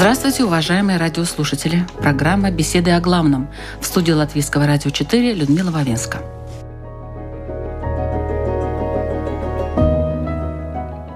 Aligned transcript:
Здравствуйте, 0.00 0.44
уважаемые 0.44 0.96
радиослушатели. 0.96 1.86
Программа 1.98 2.50
«Беседы 2.50 2.90
о 2.92 3.00
главном». 3.00 3.50
В 3.82 3.84
студии 3.84 4.12
Латвийского 4.12 4.66
радио 4.66 4.88
4 4.88 5.34
Людмила 5.34 5.70
Вавинска. 5.70 6.22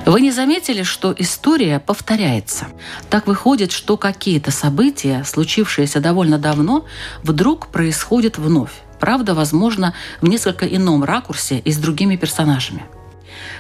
Вы 0.05 0.21
не 0.21 0.31
заметили, 0.31 0.83
что 0.83 1.15
история 1.17 1.81
повторяется? 1.81 2.67
Так 3.09 3.27
выходит, 3.27 3.73
что 3.73 3.97
какие-то 3.97 4.51
события, 4.51 5.25
случившиеся 5.25 6.01
довольно 6.01 6.37
давно, 6.37 6.85
вдруг 7.23 7.69
происходят 7.69 8.37
вновь. 8.37 8.73
Правда, 9.01 9.33
возможно, 9.33 9.95
в 10.21 10.29
несколько 10.29 10.67
ином 10.67 11.05
ракурсе 11.05 11.59
и 11.59 11.73
с 11.73 11.79
другими 11.79 12.17
персонажами. 12.17 12.85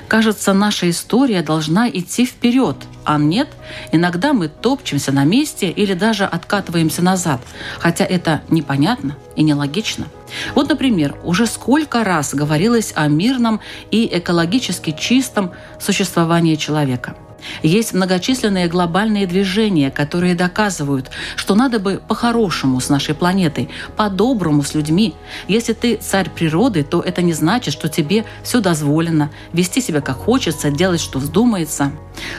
Кажется, 0.06 0.52
наша 0.52 0.90
история 0.90 1.40
должна 1.40 1.88
идти 1.88 2.26
вперед, 2.26 2.76
а 3.04 3.18
нет, 3.18 3.48
иногда 3.92 4.32
мы 4.32 4.48
топчемся 4.48 5.12
на 5.12 5.24
месте 5.24 5.70
или 5.70 5.94
даже 5.94 6.24
откатываемся 6.24 7.02
назад, 7.02 7.40
хотя 7.78 8.04
это 8.04 8.42
непонятно 8.48 9.16
и 9.36 9.42
нелогично. 9.42 10.06
Вот, 10.54 10.68
например, 10.68 11.16
уже 11.22 11.46
сколько 11.46 12.04
раз 12.04 12.34
говорилось 12.34 12.92
о 12.96 13.06
мирном 13.08 13.60
и 13.90 14.08
экологически 14.10 14.94
чистом 14.98 15.52
существовании 15.78 16.56
человека– 16.56 17.16
есть 17.62 17.92
многочисленные 17.92 18.68
глобальные 18.68 19.26
движения, 19.26 19.90
которые 19.90 20.34
доказывают, 20.34 21.10
что 21.36 21.54
надо 21.54 21.78
бы 21.78 22.00
по-хорошему 22.06 22.80
с 22.80 22.88
нашей 22.88 23.14
планетой, 23.14 23.68
по-доброму 23.96 24.62
с 24.62 24.74
людьми. 24.74 25.14
Если 25.48 25.72
ты 25.72 25.96
царь 25.96 26.30
природы, 26.30 26.82
то 26.82 27.00
это 27.00 27.22
не 27.22 27.32
значит, 27.32 27.72
что 27.72 27.88
тебе 27.88 28.24
все 28.42 28.60
дозволено, 28.60 29.30
вести 29.52 29.80
себя 29.80 30.00
как 30.00 30.16
хочется, 30.16 30.70
делать, 30.70 31.00
что 31.00 31.18
вздумается. 31.18 31.92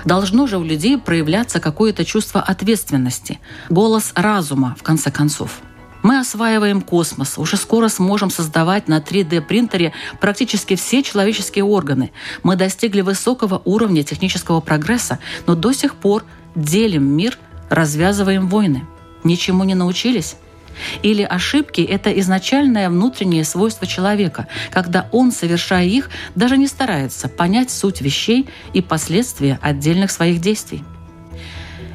Должно 0.06 0.48
же 0.48 0.58
у 0.58 0.64
людей 0.64 0.98
проявляться 0.98 1.60
какое-то 1.60 2.06
чувство 2.06 2.42
ответственности, 2.42 3.40
голос 3.70 4.12
разума, 4.16 4.76
в 4.80 4.84
конце 4.84 5.12
концов. 5.12 5.62
Мы 6.06 6.20
осваиваем 6.20 6.82
космос, 6.82 7.40
уже 7.40 7.58
скоро 7.58 7.88
сможем 7.88 8.30
создавать 8.30 8.88
на 8.88 9.00
3D-принтере 9.00 9.92
практически 10.20 10.76
все 10.76 11.02
человеческие 11.02 11.64
органы. 11.64 12.12
Мы 12.44 12.56
достигли 12.56 13.02
высокого 13.02 13.60
уровня 13.66 14.04
технического 14.04 14.60
прогресса, 14.60 15.18
но 15.48 15.56
до 15.56 15.74
сих 15.74 15.96
пор 15.96 16.24
делим 16.54 17.06
мир, 17.06 17.40
развязываем 17.72 18.50
войны. 18.50 18.86
Ничему 19.24 19.64
не 19.64 19.74
научились? 19.74 20.36
Или 21.02 21.24
ошибки– 21.24 21.82
это 21.90 22.12
изначальное 22.20 22.88
внутреннее 22.92 23.44
свойство 23.44 23.88
человека, 23.88 24.48
когда 24.70 25.10
он, 25.12 25.32
совершая 25.32 25.86
их, 25.86 26.12
даже 26.36 26.56
не 26.56 26.68
старается 26.68 27.30
понять 27.30 27.72
суть 27.72 28.02
вещей 28.02 28.48
и 28.74 28.82
последствия 28.84 29.58
отдельных 29.60 30.12
своих 30.12 30.40
действий. 30.40 30.84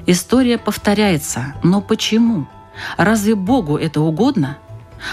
История 0.07 0.59
повторяется, 0.59 1.55
но 1.63 1.81
почему? 1.81 2.49
Разве 2.97 3.35
Богу 3.35 3.77
это 3.77 4.01
угодно? 4.01 4.59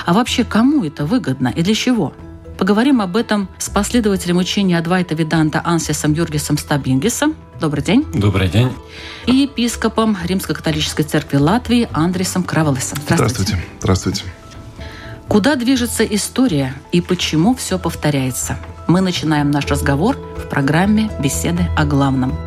А 0.06 0.14
вообще 0.14 0.44
кому 0.44 0.84
это 0.84 1.06
выгодно 1.06 1.50
и 1.50 1.62
для 1.62 1.75
чего? 1.75 2.14
Поговорим 2.58 3.02
об 3.02 3.16
этом 3.16 3.50
с 3.59 3.69
последователем 3.69 4.38
учения 4.38 4.80
Адвайта 4.80 5.14
Виданта 5.14 5.62
Ансисом 5.64 6.14
Юргисом 6.14 6.58
Стабингисом. 6.58 7.36
Добрый 7.59 7.84
день. 7.84 8.06
Добрый 8.14 8.50
день. 8.50 8.72
И 9.28 9.36
епископом 9.36 10.18
Римско-католической 10.24 11.03
церкви 11.03 11.38
Латвии 11.38 11.88
Андресом 11.94 12.44
Краволесом. 12.44 12.97
Здравствуйте. 13.03 13.59
Здравствуйте. 13.80 14.24
Здравствуйте. 14.24 14.24
Куда 15.28 15.56
движется 15.56 16.03
история 16.03 16.74
и 16.92 17.02
почему 17.02 17.53
все 17.53 17.78
повторяется? 17.78 18.58
Мы 18.88 19.02
начинаем 19.02 19.52
наш 19.52 19.66
разговор 19.66 20.16
в 20.16 20.50
программе 20.50 21.12
«Беседы 21.19 21.68
о 21.75 21.86
главном». 21.86 22.47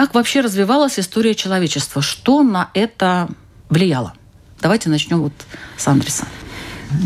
Как 0.00 0.14
вообще 0.14 0.40
развивалась 0.40 0.98
история 0.98 1.34
человечества? 1.34 2.00
Что 2.00 2.42
на 2.42 2.70
это 2.72 3.28
влияло? 3.68 4.14
Давайте 4.62 4.88
начнем 4.88 5.20
вот 5.20 5.34
с 5.76 5.86
Андреса. 5.86 6.26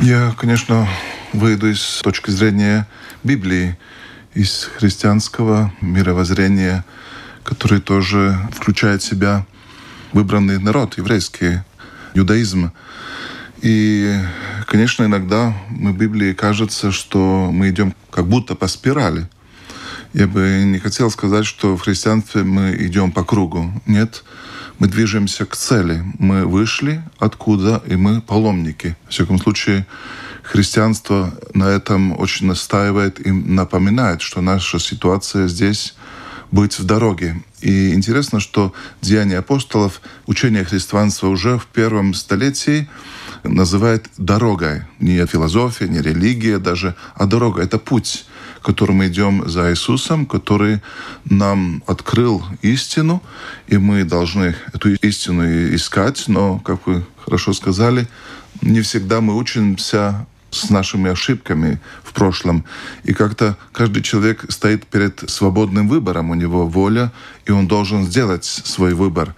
Я, 0.00 0.32
конечно, 0.38 0.86
выйду 1.32 1.72
из 1.72 1.98
точки 2.04 2.30
зрения 2.30 2.86
Библии, 3.24 3.76
из 4.34 4.70
христианского 4.76 5.72
мировоззрения, 5.80 6.84
который 7.42 7.80
тоже 7.80 8.38
включает 8.52 9.02
в 9.02 9.06
себя 9.06 9.44
выбранный 10.12 10.60
народ, 10.60 10.96
еврейский, 10.96 11.62
иудаизм. 12.14 12.70
И, 13.60 14.20
конечно, 14.68 15.02
иногда 15.02 15.52
мы 15.68 15.90
в 15.90 15.98
Библии 15.98 16.32
кажется, 16.32 16.92
что 16.92 17.50
мы 17.50 17.70
идем 17.70 17.92
как 18.12 18.28
будто 18.28 18.54
по 18.54 18.68
спирали– 18.68 19.26
я 20.14 20.28
бы 20.28 20.62
не 20.64 20.78
хотел 20.78 21.10
сказать, 21.10 21.44
что 21.44 21.76
в 21.76 21.80
христианстве 21.80 22.44
мы 22.44 22.76
идем 22.78 23.10
по 23.10 23.24
кругу. 23.24 23.72
Нет, 23.84 24.22
мы 24.78 24.86
движемся 24.86 25.44
к 25.44 25.56
цели. 25.56 26.04
Мы 26.20 26.46
вышли 26.46 27.02
откуда, 27.18 27.82
и 27.84 27.96
мы 27.96 28.20
паломники. 28.20 28.96
В 29.08 29.10
всяком 29.10 29.40
случае, 29.40 29.86
христианство 30.44 31.34
на 31.52 31.64
этом 31.64 32.18
очень 32.18 32.46
настаивает 32.46 33.26
и 33.26 33.32
напоминает, 33.32 34.22
что 34.22 34.40
наша 34.40 34.78
ситуация 34.78 35.48
здесь 35.48 35.96
быть 36.52 36.78
в 36.78 36.84
дороге. 36.84 37.42
И 37.60 37.92
интересно, 37.92 38.38
что 38.38 38.72
Деяния 39.02 39.38
апостолов, 39.38 40.00
учение 40.26 40.64
христианства 40.64 41.26
уже 41.26 41.58
в 41.58 41.66
первом 41.66 42.14
столетии 42.14 42.88
называет 43.42 44.08
дорогой. 44.16 44.84
Не 45.00 45.26
философия, 45.26 45.88
не 45.88 46.00
религия 46.00 46.58
даже, 46.58 46.94
а 47.16 47.26
дорога. 47.26 47.62
Это 47.62 47.78
путь 47.78 48.26
которым 48.64 48.96
мы 48.96 49.08
идем 49.08 49.48
за 49.48 49.70
Иисусом, 49.70 50.26
который 50.26 50.80
нам 51.26 51.82
открыл 51.86 52.42
истину, 52.62 53.22
и 53.68 53.76
мы 53.76 54.04
должны 54.04 54.56
эту 54.72 54.94
истину 54.94 55.44
искать, 55.74 56.24
но, 56.28 56.58
как 56.58 56.86
вы 56.86 57.04
хорошо 57.24 57.52
сказали, 57.52 58.08
не 58.62 58.80
всегда 58.80 59.20
мы 59.20 59.36
учимся 59.36 60.26
с 60.50 60.70
нашими 60.70 61.10
ошибками 61.10 61.78
в 62.02 62.12
прошлом. 62.12 62.64
И 63.04 63.12
как-то 63.12 63.56
каждый 63.72 64.02
человек 64.02 64.46
стоит 64.48 64.86
перед 64.86 65.28
свободным 65.28 65.88
выбором, 65.88 66.30
у 66.30 66.34
него 66.34 66.66
воля, 66.66 67.12
и 67.44 67.52
он 67.52 67.66
должен 67.66 68.04
сделать 68.04 68.44
свой 68.44 68.94
выбор. 68.94 69.34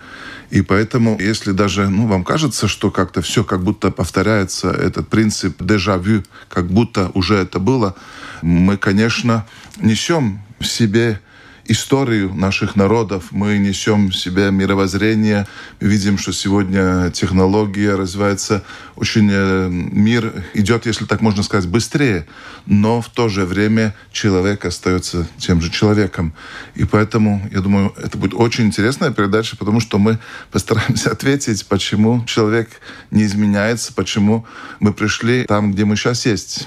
И 0.51 0.63
поэтому, 0.63 1.19
если 1.19 1.53
даже 1.53 1.89
ну, 1.89 2.07
вам 2.07 2.23
кажется, 2.23 2.69
что 2.69 2.91
как-то 2.91 3.21
все 3.23 3.43
как 3.43 3.65
будто 3.65 3.91
повторяется, 3.91 4.71
этот 4.71 5.09
принцип 5.09 5.61
дежавю, 5.61 6.23
как 6.49 6.67
будто 6.67 7.11
уже 7.15 7.35
это 7.35 7.59
было, 7.59 7.97
мы, 8.43 8.77
конечно, 8.77 9.47
несем 9.81 10.41
в 10.59 10.67
себе 10.67 11.21
историю 11.69 12.33
наших 12.35 12.77
народов, 12.77 13.27
мы 13.31 13.59
несем 13.59 14.09
в 14.09 14.17
себе 14.17 14.51
мировоззрение. 14.51 15.47
Видим, 15.81 16.19
что 16.19 16.33
сегодня 16.33 17.11
технология 17.11 17.95
развивается, 17.95 18.63
очень 18.95 19.29
э, 19.33 19.69
мир 19.71 20.45
идет, 20.55 20.87
если 20.87 21.05
так 21.05 21.21
можно 21.21 21.43
сказать, 21.43 21.69
быстрее, 21.69 22.27
но 22.67 23.01
в 23.01 23.09
то 23.09 23.29
же 23.29 23.45
время 23.45 23.95
человек 24.13 24.65
остается 24.65 25.27
тем 25.39 25.61
же 25.61 25.71
человеком. 25.71 26.35
И 26.75 26.85
поэтому, 26.85 27.43
я 27.53 27.61
думаю, 27.61 27.95
это 27.97 28.17
будет 28.17 28.35
очень 28.35 28.67
интересная 28.67 29.11
передача, 29.11 29.57
потому 29.57 29.81
что 29.81 29.99
мы 29.99 30.19
постараемся 30.51 31.11
ответить, 31.13 31.67
почему 31.67 32.25
человек 32.27 32.69
не 33.11 33.25
изменяется, 33.25 33.93
почему 33.93 34.47
мы 34.81 34.93
пришли 34.93 35.45
там, 35.45 35.73
где 35.73 35.85
мы 35.85 35.97
сейчас 35.97 36.27
есть. 36.27 36.67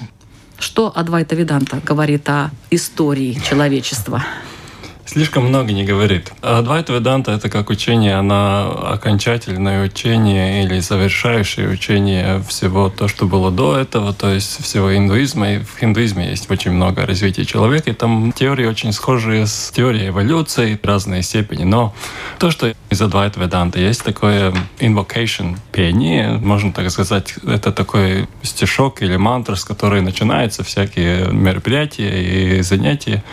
Что 0.60 0.92
Адвайта 0.94 1.34
Виданта 1.34 1.80
говорит 1.84 2.28
о 2.28 2.50
истории 2.70 3.32
человечества? 3.48 4.22
Слишком 5.10 5.46
много 5.46 5.72
не 5.72 5.84
говорит. 5.84 6.32
Адвайта 6.40 6.92
Веданта– 6.92 7.32
это 7.32 7.48
как 7.48 7.68
учение, 7.68 8.14
она 8.14 8.66
окончательное 8.66 9.84
учение 9.84 10.62
или 10.62 10.78
завершающее 10.78 11.68
учение 11.68 12.40
всего 12.48 12.88
то, 12.88 13.08
что 13.08 13.26
было 13.26 13.50
до 13.50 13.76
этого, 13.76 14.12
то 14.14 14.30
есть 14.30 14.62
всего 14.62 14.96
индуизма. 14.96 15.54
И 15.54 15.58
в 15.58 15.82
индуизме 15.82 16.30
есть 16.30 16.48
очень 16.48 16.70
много 16.70 17.06
развития 17.06 17.44
человека, 17.44 17.90
и 17.90 17.92
там 17.92 18.30
теории 18.32 18.66
очень 18.66 18.92
схожие 18.92 19.46
с 19.46 19.72
теорией 19.74 20.08
эволюции, 20.10 20.78
разные 20.80 21.22
степени. 21.22 21.64
Но 21.64 21.92
то, 22.38 22.52
что 22.52 22.72
из 22.88 23.02
Адвайта 23.02 23.40
Веданта 23.40 23.80
есть 23.80 24.04
такое 24.04 24.54
invocation, 24.78 25.56
пение, 25.72 26.38
можно 26.38 26.72
так 26.72 26.88
сказать, 26.90 27.34
это 27.44 27.72
такой 27.72 28.28
стишок 28.42 29.02
или 29.02 29.16
мантра, 29.16 29.56
с 29.56 29.64
которой 29.64 30.02
начинаются 30.02 30.62
всякие 30.62 31.26
мероприятия 31.32 32.58
и 32.58 32.62
занятия. 32.62 33.24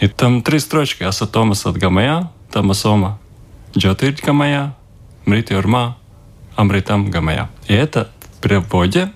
И 0.00 0.08
там 0.08 0.42
три 0.42 0.58
строчки. 0.58 1.02
Асатома 1.02 1.54
садгамая, 1.54 2.30
тамасома 2.50 3.18
джатиргамая, 3.76 4.74
мрити 5.26 5.52
урма, 5.52 5.96
амритам 6.56 7.10
гамая. 7.10 7.50
И 7.68 7.74
это 7.74 8.08
в 8.38 8.40
переводе 8.40 9.12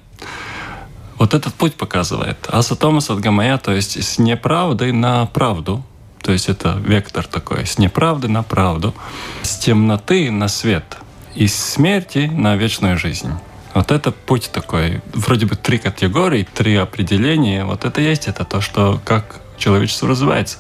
вот 1.19 1.33
этот 1.35 1.55
путь 1.55 1.75
показывает. 1.75 2.37
Асатома 2.49 3.01
садгамая, 3.01 3.59
то 3.59 3.73
есть 3.73 4.03
с 4.03 4.19
неправды 4.19 4.93
на 4.93 5.27
правду. 5.27 5.83
То 6.21 6.33
есть 6.33 6.49
это 6.49 6.81
вектор 6.85 7.27
такой, 7.27 7.67
с 7.67 7.79
неправды 7.79 8.29
на 8.29 8.43
правду, 8.43 8.95
с 9.43 9.59
темноты 9.59 10.31
на 10.31 10.49
свет, 10.49 10.97
из 11.35 11.55
смерти 11.55 12.31
на 12.33 12.57
вечную 12.57 12.99
жизнь. 12.99 13.31
Вот 13.75 13.91
это 13.91 14.13
путь 14.13 14.51
такой. 14.53 15.03
Вроде 15.13 15.47
бы 15.47 15.57
три 15.57 15.79
категории, 15.79 16.47
три 16.55 16.77
определения. 16.77 17.65
Вот 17.65 17.85
это 17.85 18.01
есть 18.01 18.29
это 18.29 18.45
то, 18.45 18.61
что 18.61 19.01
как 19.05 19.41
человечество 19.57 20.09
развивается. 20.09 20.59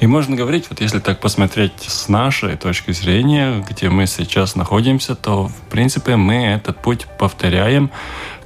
И 0.00 0.06
можно 0.06 0.36
говорить, 0.36 0.66
вот 0.70 0.80
если 0.80 0.98
так 0.98 1.20
посмотреть 1.20 1.72
с 1.86 2.08
нашей 2.08 2.56
точки 2.56 2.92
зрения, 2.92 3.64
где 3.68 3.88
мы 3.88 4.06
сейчас 4.06 4.56
находимся, 4.56 5.14
то, 5.14 5.48
в 5.48 5.70
принципе, 5.70 6.16
мы 6.16 6.46
этот 6.46 6.80
путь 6.80 7.06
повторяем 7.18 7.90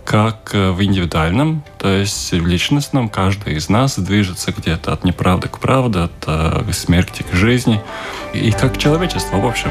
как 0.04 0.52
в 0.52 0.82
индивидуальном, 0.82 1.64
то 1.78 1.88
есть 1.88 2.32
в 2.32 2.46
личностном, 2.46 3.08
каждый 3.08 3.54
из 3.54 3.68
нас 3.68 3.98
движется 3.98 4.52
где-то 4.52 4.92
от 4.92 5.02
неправды 5.04 5.48
к 5.48 5.58
правде, 5.58 6.00
от 6.00 6.12
э, 6.26 6.72
смерти 6.72 7.22
к 7.22 7.34
жизни, 7.34 7.80
и 8.34 8.50
как 8.52 8.76
человечество 8.76 9.38
в 9.38 9.46
общем. 9.46 9.70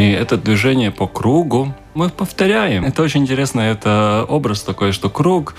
И 0.00 0.12
это 0.12 0.38
движение 0.38 0.90
по 0.90 1.06
кругу 1.06 1.74
мы 1.92 2.08
повторяем. 2.08 2.86
Это 2.86 3.02
очень 3.02 3.20
интересно, 3.20 3.60
это 3.60 4.24
образ 4.26 4.62
такой, 4.62 4.92
что 4.92 5.10
круг 5.10 5.56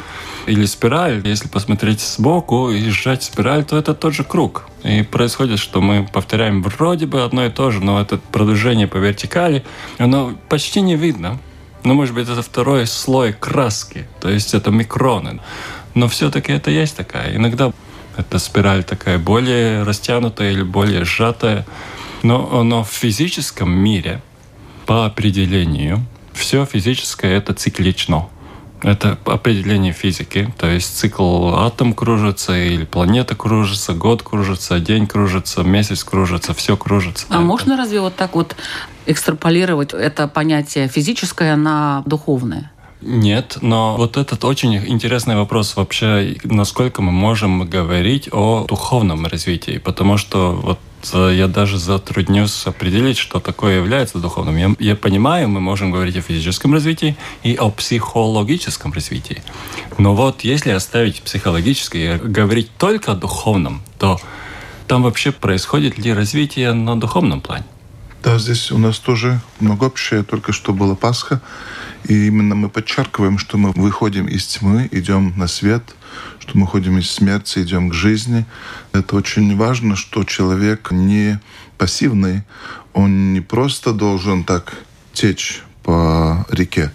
или 0.47 0.65
спираль, 0.65 1.21
если 1.23 1.47
посмотреть 1.47 2.01
сбоку 2.01 2.71
и 2.71 2.89
сжать 2.89 3.21
спираль, 3.21 3.63
то 3.63 3.77
это 3.77 3.93
тот 3.93 4.15
же 4.15 4.23
круг. 4.23 4.63
И 4.83 5.03
происходит, 5.03 5.59
что 5.59 5.79
мы 5.79 6.09
повторяем 6.11 6.63
вроде 6.63 7.05
бы 7.05 7.21
одно 7.21 7.45
и 7.45 7.51
то 7.51 7.69
же, 7.69 7.83
но 7.83 8.01
это 8.01 8.17
продвижение 8.17 8.87
по 8.87 8.97
вертикали, 8.97 9.63
оно 9.99 10.33
почти 10.49 10.81
не 10.81 10.95
видно. 10.95 11.37
Ну, 11.83 11.93
может 11.93 12.15
быть, 12.15 12.27
это 12.27 12.41
второй 12.41 12.87
слой 12.87 13.33
краски, 13.33 14.07
то 14.21 14.27
есть 14.27 14.55
это 14.55 14.71
микроны. 14.71 15.39
Но 15.93 16.07
все-таки 16.07 16.51
это 16.51 16.71
есть 16.71 16.97
такая. 16.97 17.35
Иногда 17.35 17.71
эта 18.17 18.39
спираль 18.39 18.83
такая 18.83 19.19
более 19.19 19.83
растянутая 19.83 20.51
или 20.51 20.63
более 20.63 21.05
сжатая. 21.05 21.63
Но, 22.23 22.63
но 22.63 22.83
в 22.83 22.89
физическом 22.89 23.71
мире 23.71 24.21
по 24.85 25.05
определению 25.05 26.05
все 26.33 26.65
физическое 26.65 27.37
это 27.37 27.53
циклично. 27.53 28.27
Это 28.83 29.17
определение 29.25 29.93
физики, 29.93 30.51
то 30.57 30.67
есть 30.67 30.97
цикл 30.97 31.53
атом 31.53 31.93
кружится, 31.93 32.57
или 32.57 32.83
планета 32.83 33.35
кружится, 33.35 33.93
год 33.93 34.23
кружится, 34.23 34.79
день 34.79 35.05
кружится, 35.05 35.61
месяц 35.61 36.03
кружится, 36.03 36.55
все 36.55 36.75
кружится. 36.75 37.27
А 37.29 37.35
это. 37.35 37.41
можно 37.41 37.77
разве 37.77 38.01
вот 38.01 38.15
так 38.15 38.33
вот 38.33 38.55
экстраполировать 39.05 39.93
это 39.93 40.27
понятие 40.27 40.87
физическое 40.87 41.55
на 41.55 42.01
духовное? 42.07 42.71
Нет, 43.01 43.57
но 43.61 43.95
вот 43.97 44.17
этот 44.17 44.43
очень 44.45 44.75
интересный 44.87 45.35
вопрос 45.35 45.75
вообще, 45.75 46.37
насколько 46.43 47.03
мы 47.03 47.11
можем 47.11 47.67
говорить 47.67 48.29
о 48.31 48.65
духовном 48.67 49.25
развитии, 49.25 49.77
потому 49.77 50.17
что 50.17 50.53
вот 50.53 50.79
я 51.13 51.47
даже 51.47 51.77
затруднюсь 51.77 52.65
определить, 52.65 53.17
что 53.17 53.39
такое 53.39 53.77
является 53.77 54.19
духовным. 54.19 54.57
Я, 54.57 54.75
я 54.79 54.95
понимаю, 54.95 55.49
мы 55.49 55.59
можем 55.59 55.91
говорить 55.91 56.17
о 56.17 56.21
физическом 56.21 56.73
развитии 56.73 57.15
и 57.43 57.55
о 57.55 57.69
психологическом 57.69 58.93
развитии. 58.93 59.41
Но 59.97 60.15
вот 60.15 60.41
если 60.41 60.71
оставить 60.71 61.21
психологическое 61.21 62.17
и 62.17 62.19
говорить 62.19 62.69
только 62.77 63.11
о 63.11 63.15
духовном, 63.15 63.81
то 63.97 64.19
там 64.87 65.03
вообще 65.03 65.31
происходит 65.31 65.97
ли 65.97 66.13
развитие 66.13 66.73
на 66.73 66.99
духовном 66.99 67.41
плане? 67.41 67.65
Да, 68.23 68.37
здесь 68.37 68.71
у 68.71 68.77
нас 68.77 68.99
тоже 68.99 69.41
много 69.59 69.85
общее. 69.85 70.23
Только 70.23 70.53
что 70.53 70.73
была 70.73 70.95
Пасха, 70.95 71.41
и 72.07 72.27
именно 72.27 72.55
мы 72.55 72.69
подчеркиваем, 72.69 73.39
что 73.39 73.57
мы 73.57 73.71
выходим 73.71 74.27
из 74.27 74.45
тьмы, 74.45 74.87
идем 74.91 75.33
на 75.37 75.47
свет– 75.47 75.83
что 76.39 76.57
мы 76.57 76.67
ходим 76.67 76.97
из 76.97 77.09
смерти, 77.09 77.59
идем 77.59 77.89
к 77.89 77.93
жизни. 77.93 78.45
Это 78.93 79.15
очень 79.15 79.55
важно, 79.55 79.95
что 79.95 80.23
человек 80.23 80.91
не 80.91 81.39
пассивный, 81.77 82.43
он 82.93 83.33
не 83.33 83.41
просто 83.41 83.93
должен 83.93 84.43
так 84.43 84.73
течь 85.13 85.63
по 85.83 86.45
реке, 86.49 86.91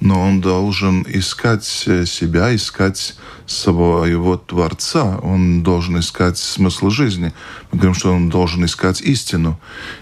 но 0.00 0.20
он 0.20 0.40
должен 0.40 1.04
искать 1.08 1.64
себя, 1.64 2.54
искать 2.54 3.16
своего 3.46 4.36
Творца, 4.36 5.18
он 5.18 5.62
должен 5.62 5.98
искать 5.98 6.38
смысл 6.38 6.88
жизни. 6.88 7.32
Мы 7.72 7.78
говорим, 7.78 7.94
что 7.94 8.12
он 8.12 8.28
должен 8.30 8.64
искать 8.64 9.00
истину. 9.02 9.60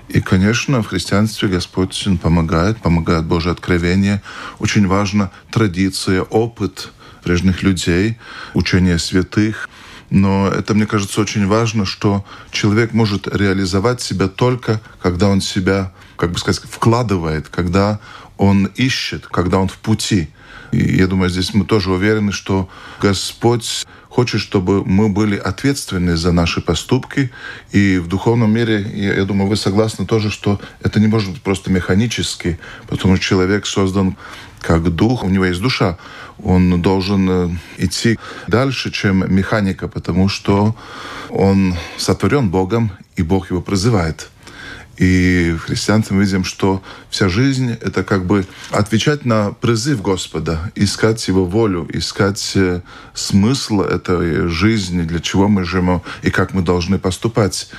И, 0.09 0.21
конечно, 0.21 0.83
в 0.83 0.89
христианстве 0.89 1.49
Господь 1.49 2.07
помогает, 2.23 2.79
помогает 2.79 3.25
Божье 3.25 3.51
откровение. 3.51 4.23
Очень 4.59 4.87
важна 4.87 5.31
традиция, 5.51 6.23
опыт– 6.23 6.93
прежних 7.29 7.63
людей, 7.63 8.17
учения 8.55 8.99
святых. 8.99 9.69
Но 10.09 10.49
это, 10.49 10.73
мне 10.73 10.87
кажется, 10.87 11.21
очень 11.21 11.47
важно, 11.47 11.85
что 11.85 12.25
человек 12.51 12.95
может 12.95 13.29
реализовать 13.29 14.01
себя 14.01 14.29
только, 14.29 14.81
когда 15.03 15.29
он 15.29 15.43
себя, 15.43 15.93
как 16.17 16.31
бы 16.31 16.39
сказать, 16.39 16.63
вкладывает, 16.63 17.51
когда 17.51 18.01
он 18.39 18.71
ищет, 18.77 19.27
когда 19.27 19.59
он 19.59 19.69
в 19.69 19.77
пути. 19.77 20.31
И 20.73 20.97
я 20.97 21.07
думаю, 21.07 21.31
здесь 21.31 21.55
мы 21.55 21.65
тоже 21.65 21.91
уверены, 21.91 22.33
что 22.33 22.69
Господь 23.01 23.87
хочет, 24.09 24.41
чтобы 24.41 24.85
мы 24.85 25.09
были 25.09 25.37
ответственны 25.37 26.17
за 26.17 26.33
наши 26.33 26.61
поступки. 26.61 27.31
И 27.71 27.99
в 27.99 28.09
духовном 28.09 28.53
мире, 28.53 28.85
я, 28.95 29.15
я 29.15 29.25
думаю, 29.25 29.49
вы 29.49 29.57
согласны 29.57 30.07
тоже, 30.07 30.31
что 30.31 30.61
это 30.83 31.01
не 31.01 31.07
может 31.07 31.31
быть 31.31 31.43
просто 31.43 31.71
механически, 31.71 32.59
потому 32.89 33.17
что 33.17 33.25
человек 33.25 33.67
создан 33.67 34.17
как 34.61 34.83
дух, 34.95 35.25
у 35.25 35.29
него 35.29 35.45
есть 35.45 35.61
душа, 35.61 35.99
он 36.43 36.83
должен 36.83 37.31
э, 37.31 37.49
идти 37.79 38.19
дальше, 38.49 38.91
чем 38.91 39.25
механика, 39.33 39.89
потому 39.89 40.29
что 40.29 40.75
он 41.29 41.77
сотворен 41.97 42.51
Богом, 42.51 42.91
и 43.17 43.23
Бог 43.23 43.51
его 43.51 43.61
призывает. 43.61 44.31
И 44.99 45.55
в 45.57 45.67
христианстве 45.67 46.17
мы 46.17 46.25
видим, 46.25 46.45
что 46.45 46.83
вся 47.09 47.29
жизнь— 47.29 47.71
это 47.81 48.03
как 48.03 48.27
бы 48.27 48.47
отвечать 48.71 49.25
на 49.25 49.53
призыв 49.53 50.03
Господа, 50.03 50.73
искать 50.75 51.27
Его 51.29 51.45
волю, 51.45 51.89
искать 51.93 52.53
э, 52.57 52.81
смысл 53.15 53.83
этой 53.83 54.49
жизни, 54.49 55.03
для 55.03 55.21
чего 55.21 55.49
мы 55.49 55.65
живем 55.65 56.03
и 56.23 56.31
как 56.31 56.53
мы 56.53 56.63
должны 56.63 56.99
поступать. 56.99 57.71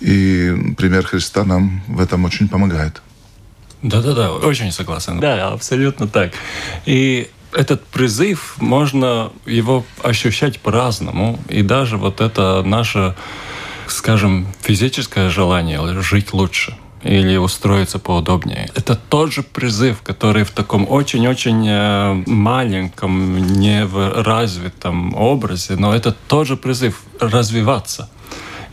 И 0.00 0.74
пример 0.76 1.06
Христа 1.06 1.44
нам 1.44 1.82
в 1.86 2.00
этом 2.00 2.24
очень 2.24 2.48
помогает. 2.48 3.00
Да-да-да, 3.82 4.32
очень 4.32 4.72
согласен. 4.72 5.20
Да, 5.20 5.48
абсолютно 5.48 6.08
так. 6.08 6.32
И 6.86 7.30
этот 7.52 7.84
призыв, 7.86 8.56
можно 8.58 9.32
его 9.46 9.84
ощущать 10.02 10.60
по-разному. 10.60 11.38
И 11.48 11.62
даже 11.62 11.96
вот 11.96 12.20
это 12.20 12.62
наше, 12.62 13.14
скажем, 13.96 14.46
физическое 14.60 15.30
желание 15.30 15.80
жить 16.02 16.32
лучше 16.32 16.76
или 17.02 17.36
устроиться 17.36 17.98
поудобнее. 17.98 18.68
Это 18.74 18.94
тот 18.96 19.32
же 19.32 19.42
призыв, 19.42 20.02
который 20.02 20.44
в 20.44 20.50
таком 20.50 20.86
очень-очень 20.88 21.66
э, 21.68 22.22
маленьком, 22.26 23.38
не 23.38 23.84
в 23.86 24.22
развитом 24.22 25.14
образе, 25.14 25.76
но 25.76 25.94
это 25.94 26.14
тот 26.28 26.46
же 26.46 26.56
призыв 26.56 27.02
развиваться. 27.20 28.08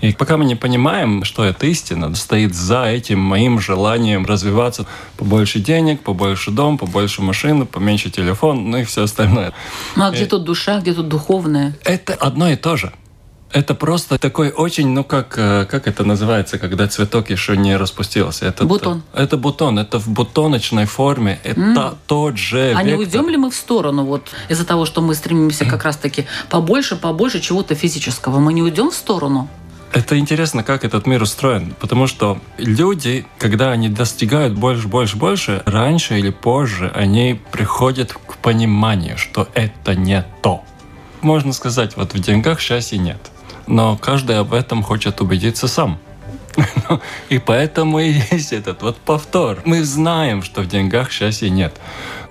И 0.01 0.11
пока 0.11 0.35
мы 0.35 0.43
не 0.43 0.55
понимаем, 0.55 1.23
что 1.23 1.45
это 1.45 1.65
истина, 1.67 2.13
стоит 2.15 2.53
за 2.53 2.85
этим 2.85 3.19
моим 3.19 3.61
желанием 3.61 4.25
развиваться, 4.25 4.85
побольше 5.15 5.59
денег, 5.59 6.01
побольше 6.01 6.51
дом, 6.51 6.77
побольше 6.77 7.21
машин, 7.21 7.65
поменьше 7.65 8.09
телефон, 8.09 8.69
ну 8.69 8.79
и 8.79 8.83
все 8.83 9.03
остальное. 9.03 9.53
Ну 9.95 10.03
а 10.03 10.11
где 10.11 10.23
И- 10.23 10.27
тут 10.27 10.43
душа, 10.43 10.81
где 10.81 10.93
тут 10.93 11.07
духовное? 11.07 11.77
Это 11.85 12.15
одно 12.15 12.49
и 12.49 12.57
то 12.57 12.75
же. 12.75 12.91
Это 13.53 13.75
просто 13.75 14.17
такой 14.17 14.49
очень, 14.49 14.89
ну 14.89 15.03
как, 15.03 15.35
э, 15.37 15.65
как 15.69 15.87
это 15.87 16.03
называется, 16.03 16.57
когда 16.57 16.87
цветок 16.87 17.29
еще 17.29 17.55
не 17.55 17.77
распустился? 17.77 18.47
Это, 18.47 18.65
Бутон. 18.65 19.03
Это 19.13 19.37
бутон, 19.37 19.77
это 19.77 19.99
в 19.99 20.07
бутоночной 20.07 20.85
форме, 20.85 21.39
это 21.43 21.95
тот 22.07 22.37
же 22.37 22.73
А 22.75 22.81
не 22.81 22.89
вектор. 22.91 22.99
уйдем 22.99 23.29
ли 23.29 23.37
мы 23.37 23.51
в 23.51 23.55
сторону 23.55 24.05
вот 24.05 24.31
из-за 24.49 24.65
того, 24.65 24.85
что 24.85 25.01
мы 25.01 25.13
стремимся 25.13 25.65
как 25.65 25.83
раз-таки 25.83 26.25
побольше, 26.49 26.95
побольше 26.95 27.39
чего-то 27.39 27.75
физического? 27.75 28.39
Мы 28.39 28.53
не 28.53 28.63
уйдем 28.63 28.89
в 28.89 28.95
сторону? 28.95 29.47
Это 29.91 30.17
интересно, 30.17 30.63
как 30.63 30.83
этот 30.83 31.05
мир 31.05 31.21
устроен, 31.21 31.75
потому 31.79 32.07
что 32.07 32.39
люди, 32.57 33.27
когда 33.37 33.69
они 33.69 33.87
достигают 33.89 34.55
больше, 34.55 34.87
больше, 34.87 35.17
больше, 35.17 35.61
раньше 35.67 36.17
или 36.17 36.31
позже 36.31 36.91
они 36.95 37.39
приходят 37.51 38.13
к 38.13 38.37
пониманию, 38.37 39.19
что 39.19 39.47
это 39.53 39.93
не 39.93 40.25
то. 40.41 40.63
Можно 41.21 41.53
сказать, 41.53 41.95
вот 41.95 42.15
в 42.15 42.19
деньгах 42.19 42.59
счастья 42.59 42.97
нет, 42.97 43.19
но 43.67 43.97
каждый 43.97 44.39
об 44.39 44.53
этом 44.53 44.83
хочет 44.83 45.21
убедиться 45.21 45.67
сам. 45.67 45.99
И 47.29 47.39
поэтому 47.39 47.99
и 47.99 48.13
есть 48.31 48.53
этот 48.53 48.81
вот 48.81 48.97
повтор. 48.97 49.59
Мы 49.65 49.83
знаем, 49.83 50.43
что 50.43 50.61
в 50.61 50.67
деньгах 50.67 51.11
счастья 51.11 51.49
нет. 51.49 51.79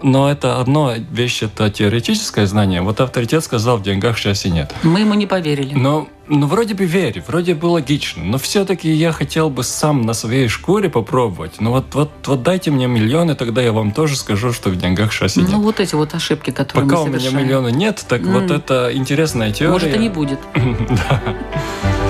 Но 0.02 0.30
это 0.30 0.60
одно 0.60 0.94
вещь, 1.10 1.42
это 1.42 1.70
теоретическое 1.70 2.46
знание. 2.46 2.82
Вот 2.82 3.00
авторитет 3.00 3.44
сказал, 3.44 3.78
в 3.78 3.82
деньгах 3.82 4.18
счастья 4.18 4.50
нет. 4.50 4.72
Мы 4.82 5.00
ему 5.00 5.14
не 5.14 5.26
поверили. 5.26 5.74
Но, 5.74 6.08
ну, 6.34 6.46
вроде 6.46 6.74
бы 6.74 6.84
верю, 6.86 7.22
вроде 7.26 7.54
бы 7.54 7.66
логично, 7.66 8.24
но 8.24 8.38
все-таки 8.38 8.90
я 8.90 9.12
хотел 9.12 9.50
бы 9.50 9.62
сам 9.62 10.02
на 10.02 10.14
своей 10.14 10.48
шкуре 10.48 10.88
попробовать. 10.88 11.60
Ну 11.60 11.70
вот, 11.70 11.94
вот, 11.94 12.10
вот 12.26 12.42
дайте 12.42 12.70
мне 12.70 12.86
миллионы, 12.86 13.34
тогда 13.34 13.60
я 13.60 13.72
вам 13.72 13.92
тоже 13.92 14.16
скажу, 14.16 14.52
что 14.52 14.70
в 14.70 14.76
деньгах 14.76 15.12
счастья 15.12 15.42
нет. 15.42 15.50
Ну 15.50 15.60
вот 15.60 15.78
эти 15.78 15.94
вот 15.94 16.14
ошибки, 16.14 16.50
которые 16.50 16.88
Пока 16.88 17.02
мы 17.02 17.04
у 17.04 17.06
меня 17.08 17.18
совершаем. 17.18 17.46
миллиона 17.46 17.68
нет, 17.68 18.04
так 18.08 18.22
вот 18.22 18.50
М. 18.50 18.52
это 18.52 18.90
интересная 18.94 19.52
теория. 19.52 19.72
Может, 19.72 19.94
и 19.94 19.98
не 19.98 20.08
будет. 20.08 20.38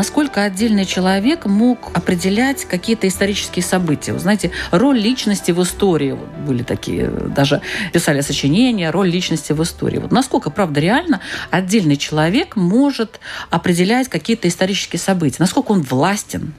Насколько 0.00 0.44
отдельный 0.44 0.86
человек 0.86 1.44
мог 1.44 1.90
определять 1.92 2.64
какие-то 2.64 3.06
исторические 3.06 3.62
события? 3.62 4.14
Вы 4.14 4.18
знаете, 4.18 4.50
роль 4.70 4.98
личности 4.98 5.50
в 5.50 5.62
истории. 5.62 6.12
Вот 6.12 6.26
были 6.46 6.62
такие, 6.62 7.10
даже 7.10 7.60
писали 7.92 8.22
сочинения, 8.22 8.88
роль 8.88 9.10
личности 9.10 9.52
в 9.52 9.62
истории. 9.62 9.98
Вот 9.98 10.10
насколько, 10.10 10.48
правда, 10.48 10.80
реально 10.80 11.20
отдельный 11.50 11.98
человек 11.98 12.56
может 12.56 13.20
определять 13.50 14.08
какие-то 14.08 14.48
исторические 14.48 14.98
события? 14.98 15.36
Насколько 15.38 15.72
он 15.72 15.82
властен? 15.82 16.54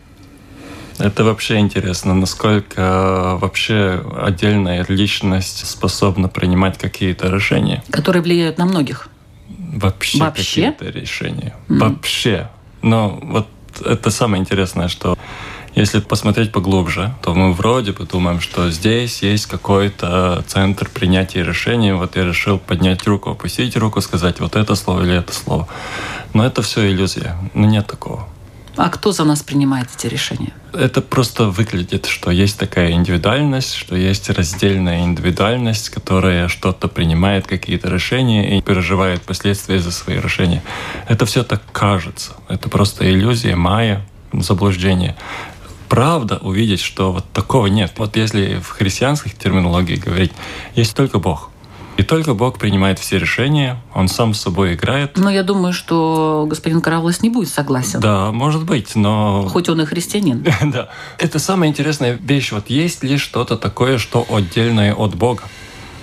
Это 0.99 1.23
вообще 1.23 1.57
интересно, 1.57 2.13
насколько 2.13 3.39
вообще 3.41 4.05
отдельная 4.21 4.85
личность 4.87 5.65
способна 5.65 6.29
принимать 6.29 6.77
какие-то 6.77 7.27
решения. 7.29 7.83
которые 7.89 8.21
влияют 8.21 8.59
на 8.59 8.65
многих. 8.65 9.07
Вообще, 9.73 10.19
Вообще? 10.19 10.71
какие-то 10.71 10.99
решения. 10.99 11.55
Вообще. 11.67 12.47
Но 12.81 13.19
вот 13.21 13.47
это 13.85 14.11
самое 14.11 14.41
интересное, 14.41 14.87
что 14.87 15.17
если 15.73 16.01
посмотреть 16.01 16.51
поглубже, 16.51 17.13
то 17.21 17.33
мы 17.33 17.53
вроде 17.53 17.93
бы 17.93 18.05
думаем, 18.05 18.41
что 18.41 18.69
здесь 18.69 19.23
есть 19.23 19.45
какой-то 19.45 20.43
центр 20.47 20.89
принятия 20.89 21.43
решений. 21.43 21.93
Вот 21.93 22.17
я 22.17 22.25
решил 22.25 22.59
поднять 22.59 23.07
руку, 23.07 23.31
опустить 23.31 23.77
руку, 23.77 24.01
сказать 24.01 24.41
вот 24.41 24.57
это 24.57 24.75
слово 24.75 25.03
или 25.03 25.15
это 25.15 25.33
слово. 25.33 25.67
Но 26.33 26.45
это 26.45 26.61
все 26.61 26.91
иллюзия. 26.91 27.37
Ну, 27.53 27.67
нет 27.67 27.87
такого. 27.87 28.27
А 28.77 28.89
кто 28.89 29.11
за 29.11 29.25
нас 29.25 29.43
принимает 29.43 29.89
эти 29.95 30.07
решения? 30.07 30.53
Это 30.73 31.01
просто 31.01 31.45
выглядит, 31.49 32.05
что 32.05 32.31
есть 32.31 32.57
такая 32.57 32.91
индивидуальность, 32.91 33.75
что 33.75 33.95
есть 33.95 34.29
раздельная 34.29 35.01
индивидуальность, 35.01 35.89
которая 35.89 36.47
что-то 36.47 36.87
принимает, 36.87 37.45
какие-то 37.45 37.89
решения 37.89 38.57
и 38.57 38.61
переживает 38.61 39.21
последствия 39.23 39.79
за 39.79 39.91
свои 39.91 40.19
решения. 40.19 40.63
Это 41.07 41.25
все 41.25 41.43
так 41.43 41.61
кажется. 41.73 42.31
Это 42.47 42.69
просто 42.69 43.09
иллюзия, 43.11 43.55
майя, 43.55 44.05
заблуждение. 44.33 45.17
Правда 45.89 46.37
увидеть, 46.37 46.79
что 46.79 47.11
вот 47.11 47.25
такого 47.33 47.67
нет. 47.67 47.91
Вот 47.97 48.15
если 48.15 48.61
в 48.63 48.69
христианской 48.69 49.33
терминологии 49.37 49.95
говорить, 49.95 50.31
есть 50.75 50.95
только 50.95 51.19
Бог. 51.19 51.50
И 52.01 52.03
только 52.03 52.33
Бог 52.33 52.57
принимает 52.57 52.97
все 52.97 53.19
решения, 53.19 53.79
Он 53.93 54.07
сам 54.07 54.33
с 54.33 54.41
собой 54.41 54.73
играет. 54.73 55.17
Но 55.17 55.29
я 55.29 55.43
думаю, 55.43 55.71
что 55.71 56.47
господин 56.49 56.81
Каравлас 56.81 57.21
не 57.21 57.29
будет 57.29 57.49
согласен. 57.49 57.99
Да, 57.99 58.31
может 58.31 58.65
быть, 58.65 58.95
но... 58.95 59.47
Хоть 59.47 59.69
он 59.69 59.81
и 59.81 59.85
христианин. 59.85 60.43
Да. 60.63 60.89
Это 61.19 61.37
самая 61.37 61.69
интересная 61.69 62.13
вещь. 62.13 62.53
Вот 62.53 62.71
есть 62.71 63.03
ли 63.03 63.17
что-то 63.17 63.55
такое, 63.55 63.99
что 63.99 64.25
отдельное 64.31 64.95
от 64.95 65.13
Бога? 65.13 65.43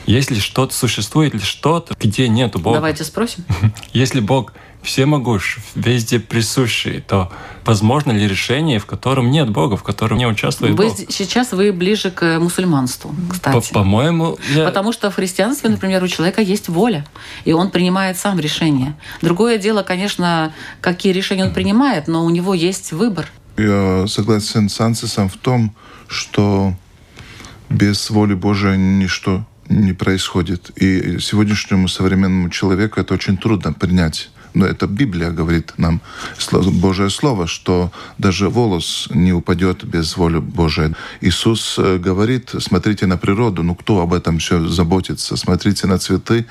Есть 0.06 0.30
ли 0.30 0.38
что-то, 0.38 0.72
существует 0.72 1.34
ли 1.34 1.40
что-то, 1.40 1.96
где 1.98 2.28
нет 2.28 2.52
Бога? 2.52 2.76
Давайте 2.76 3.02
спросим. 3.02 3.44
Если 3.92 4.20
Бог 4.20 4.52
всемогущ, 4.82 5.58
везде 5.74 6.20
присущий, 6.20 7.00
то 7.00 7.30
возможно 7.64 8.12
ли 8.12 8.26
решение, 8.26 8.78
в 8.78 8.86
котором 8.86 9.30
нет 9.30 9.50
Бога, 9.50 9.76
в 9.76 9.82
котором 9.82 10.18
не 10.18 10.26
участвует 10.26 10.74
Вы, 10.74 10.88
Бог? 10.88 10.96
сейчас 11.08 11.52
вы 11.52 11.72
ближе 11.72 12.10
к 12.10 12.38
мусульманству, 12.38 13.14
По- 13.28 13.32
кстати. 13.34 13.72
По-моему, 13.72 14.38
я... 14.54 14.64
Потому 14.64 14.92
что 14.92 15.10
в 15.10 15.16
христианстве, 15.16 15.68
например, 15.70 16.02
у 16.02 16.08
человека 16.08 16.40
есть 16.40 16.68
воля, 16.68 17.06
и 17.44 17.52
он 17.52 17.70
принимает 17.70 18.16
сам 18.16 18.38
решение. 18.38 18.94
Другое 19.20 19.58
дело, 19.58 19.82
конечно, 19.82 20.52
какие 20.80 21.12
решения 21.12 21.44
он 21.44 21.52
принимает, 21.52 22.08
но 22.08 22.24
у 22.24 22.30
него 22.30 22.54
есть 22.54 22.92
выбор. 22.92 23.28
Я 23.56 24.06
согласен 24.06 24.68
с 24.68 24.80
Ансисом 24.80 25.28
в 25.28 25.36
том, 25.36 25.74
что 26.06 26.74
без 27.68 28.08
воли 28.10 28.34
Божией 28.34 28.78
ничто 28.78 29.44
не 29.68 29.92
происходит. 29.92 30.70
И 30.76 31.18
сегодняшнему 31.18 31.88
современному 31.88 32.48
человеку 32.48 33.00
это 33.00 33.14
очень 33.14 33.36
трудно 33.36 33.72
принять. 33.72 34.30
Но 34.54 34.66
это 34.66 34.86
Библия 34.86 35.30
говорит 35.30 35.74
нам, 35.76 36.00
Божье 36.52 37.10
Слово, 37.10 37.46
что 37.46 37.92
даже 38.18 38.48
волос 38.48 39.08
не 39.10 39.32
упадет 39.32 39.84
без 39.84 40.16
воли 40.16 40.38
Божией. 40.38 40.94
Иисус 41.20 41.78
э, 41.78 41.98
говорит, 41.98 42.54
смотрите 42.58 43.06
на 43.06 43.16
природу, 43.16 43.62
ну 43.62 43.74
кто 43.74 44.00
об 44.00 44.12
этом 44.12 44.38
все 44.38 44.66
заботится? 44.66 45.36
Смотрите 45.36 45.86
на 45.86 45.98
цветы, 45.98 46.46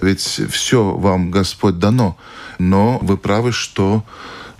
ведь 0.00 0.40
все 0.50 0.96
вам 0.96 1.30
Господь 1.30 1.78
дано. 1.78 2.16
Но 2.58 2.98
вы 3.02 3.16
правы, 3.16 3.52
что 3.52 4.04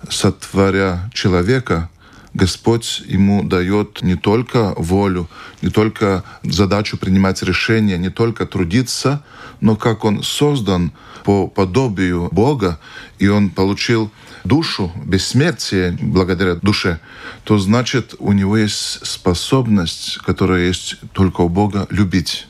сотворя 0.09 1.09
человека, 1.13 1.89
Господь 2.33 3.03
ему 3.05 3.43
дает 3.43 4.01
не 4.01 4.15
только 4.15 4.73
волю, 4.75 5.29
не 5.61 5.69
только 5.69 6.23
задачу 6.43 6.97
принимать 6.97 7.43
решения, 7.43 7.97
не 7.97 8.09
только 8.09 8.45
трудиться, 8.45 9.23
но 9.61 9.75
как 9.75 10.03
он 10.03 10.23
создан 10.23 10.91
по 11.23 11.47
подобию 11.47 12.29
Бога, 12.31 12.79
и 13.19 13.27
он 13.27 13.49
получил 13.49 14.11
душу, 14.43 14.91
бессмертие 15.05 15.97
благодаря 16.01 16.55
душе, 16.55 16.99
то 17.43 17.57
значит 17.57 18.15
у 18.19 18.31
него 18.33 18.57
есть 18.57 19.05
способность, 19.05 20.17
которая 20.25 20.67
есть 20.67 20.97
только 21.13 21.41
у 21.41 21.49
Бога, 21.49 21.87
любить. 21.89 22.47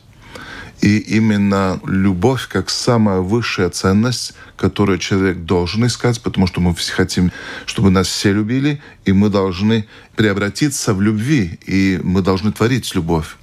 И 0.81 0.97
именно 0.97 1.79
любовь 1.85 2.49
как 2.49 2.69
самая 2.69 3.19
высшая 3.19 3.69
ценность, 3.69 4.33
которую 4.57 4.97
человек 4.97 5.37
должен 5.45 5.85
искать, 5.85 6.21
потому 6.21 6.45
что 6.45 6.59
мы 6.59 6.75
все 6.75 6.91
хотим, 6.91 7.31
чтобы 7.65 7.89
нас 7.89 8.07
все 8.07 8.33
любили, 8.33 8.81
и 9.05 9.13
мы 9.13 9.29
должны 9.29 9.87
преобратиться 10.17 10.93
в 10.93 11.01
любви, 11.01 11.57
и 11.65 12.01
мы 12.03 12.21
должны 12.21 12.51
творить 12.51 12.93
любовь. 12.95 13.37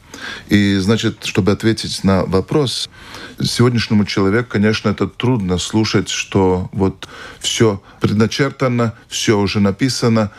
И, 0.49 0.77
значит, 0.77 1.25
чтобы 1.25 1.53
ответить 1.53 2.05
на 2.05 2.25
вопрос, 2.25 2.91
сегодняшнему 3.43 4.05
человеку, 4.05 4.51
конечно, 4.51 4.89
это 4.91 5.07
трудно 5.07 5.59
слушать, 5.59 6.09
что 6.09 6.69
вот 6.73 7.09
все 7.39 7.83
предначертано, 8.01 8.95
все 9.09 9.39
уже 9.39 9.61
написано, 9.61 10.31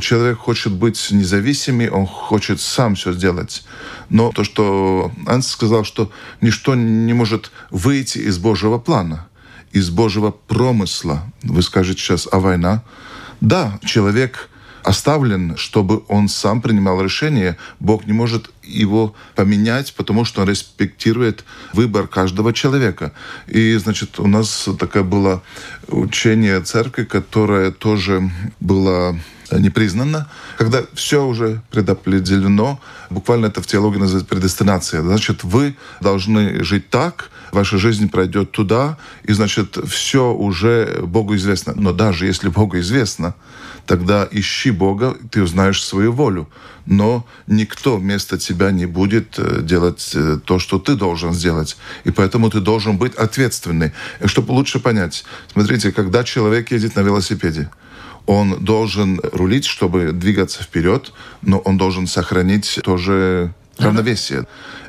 человек 0.00 0.38
хочет 0.38 0.72
быть 0.72 1.08
независимым, 1.10 1.92
он 1.92 2.06
хочет 2.06 2.60
сам 2.60 2.94
все 2.94 3.12
сделать. 3.12 3.64
Но 4.10 4.30
то, 4.32 4.44
что 4.44 5.10
Анс 5.26 5.48
сказал, 5.48 5.84
что 5.84 6.10
ничто 6.40 6.74
не 6.74 7.14
может 7.14 7.50
выйти 7.70 8.18
из 8.18 8.38
Божьего 8.38 8.78
плана, 8.78 9.28
из 9.72 9.90
Божьего 9.90 10.30
промысла. 10.30 11.22
Вы 11.42 11.62
скажете 11.62 12.00
сейчас, 12.00 12.28
а 12.30 12.38
война? 12.38 12.82
Да, 13.40 13.78
человек 13.84 14.50
оставлен, 14.82 15.56
чтобы 15.56 16.02
он 16.08 16.28
сам 16.28 16.60
принимал 16.60 17.02
решение. 17.02 17.56
Бог 17.80 18.06
не 18.06 18.12
может 18.12 18.50
его 18.62 19.14
поменять, 19.34 19.94
потому 19.94 20.24
что 20.24 20.42
он 20.42 20.48
респектирует 20.48 21.44
выбор 21.72 22.06
каждого 22.06 22.52
человека. 22.52 23.12
И, 23.46 23.76
значит, 23.76 24.18
у 24.20 24.26
нас 24.26 24.68
такое 24.78 25.02
было 25.02 25.42
учение 25.88 26.60
церкви, 26.60 27.04
которое 27.04 27.70
тоже 27.70 28.30
было 28.60 29.18
не 29.52 29.70
признано, 29.70 30.28
когда 30.56 30.82
все 30.94 31.24
уже 31.24 31.62
предопределено, 31.70 32.80
буквально 33.10 33.46
это 33.46 33.62
в 33.62 33.66
теологии 33.66 33.98
называется 33.98 34.28
предестинация. 34.28 35.02
Значит, 35.02 35.44
вы 35.44 35.76
должны 36.00 36.62
жить 36.64 36.90
так, 36.90 37.30
ваша 37.52 37.78
жизнь 37.78 38.08
пройдет 38.08 38.50
туда, 38.50 38.98
и, 39.24 39.32
значит, 39.32 39.78
все 39.88 40.32
уже 40.32 41.00
Богу 41.02 41.36
известно. 41.36 41.72
Но 41.76 41.92
даже 41.92 42.26
если 42.26 42.48
Богу 42.48 42.78
известно, 42.78 43.34
тогда 43.86 44.28
ищи 44.30 44.70
Бога, 44.70 45.16
ты 45.30 45.42
узнаешь 45.42 45.82
свою 45.82 46.12
волю. 46.12 46.48
Но 46.84 47.26
никто 47.46 47.96
вместо 47.96 48.38
тебя 48.38 48.70
не 48.70 48.86
будет 48.86 49.38
э, 49.38 49.60
делать 49.62 50.12
э, 50.14 50.38
то, 50.44 50.58
что 50.58 50.78
ты 50.78 50.94
должен 50.94 51.34
сделать. 51.34 51.76
И 52.04 52.10
поэтому 52.10 52.50
ты 52.50 52.60
должен 52.60 52.96
быть 52.96 53.14
ответственный. 53.14 53.92
И 54.20 54.26
чтобы 54.26 54.52
лучше 54.52 54.78
понять, 54.78 55.24
смотрите, 55.52 55.92
когда 55.92 56.24
человек 56.24 56.70
едет 56.70 56.96
на 56.96 57.00
велосипеде, 57.00 57.68
он 58.28 58.62
должен 58.62 59.20
рулить, 59.32 59.64
чтобы 59.64 60.12
двигаться 60.12 60.62
вперед, 60.62 61.12
но 61.40 61.58
он 61.60 61.78
должен 61.78 62.06
сохранить 62.06 62.78
тоже 62.84 63.54
равновесие. 63.78 64.46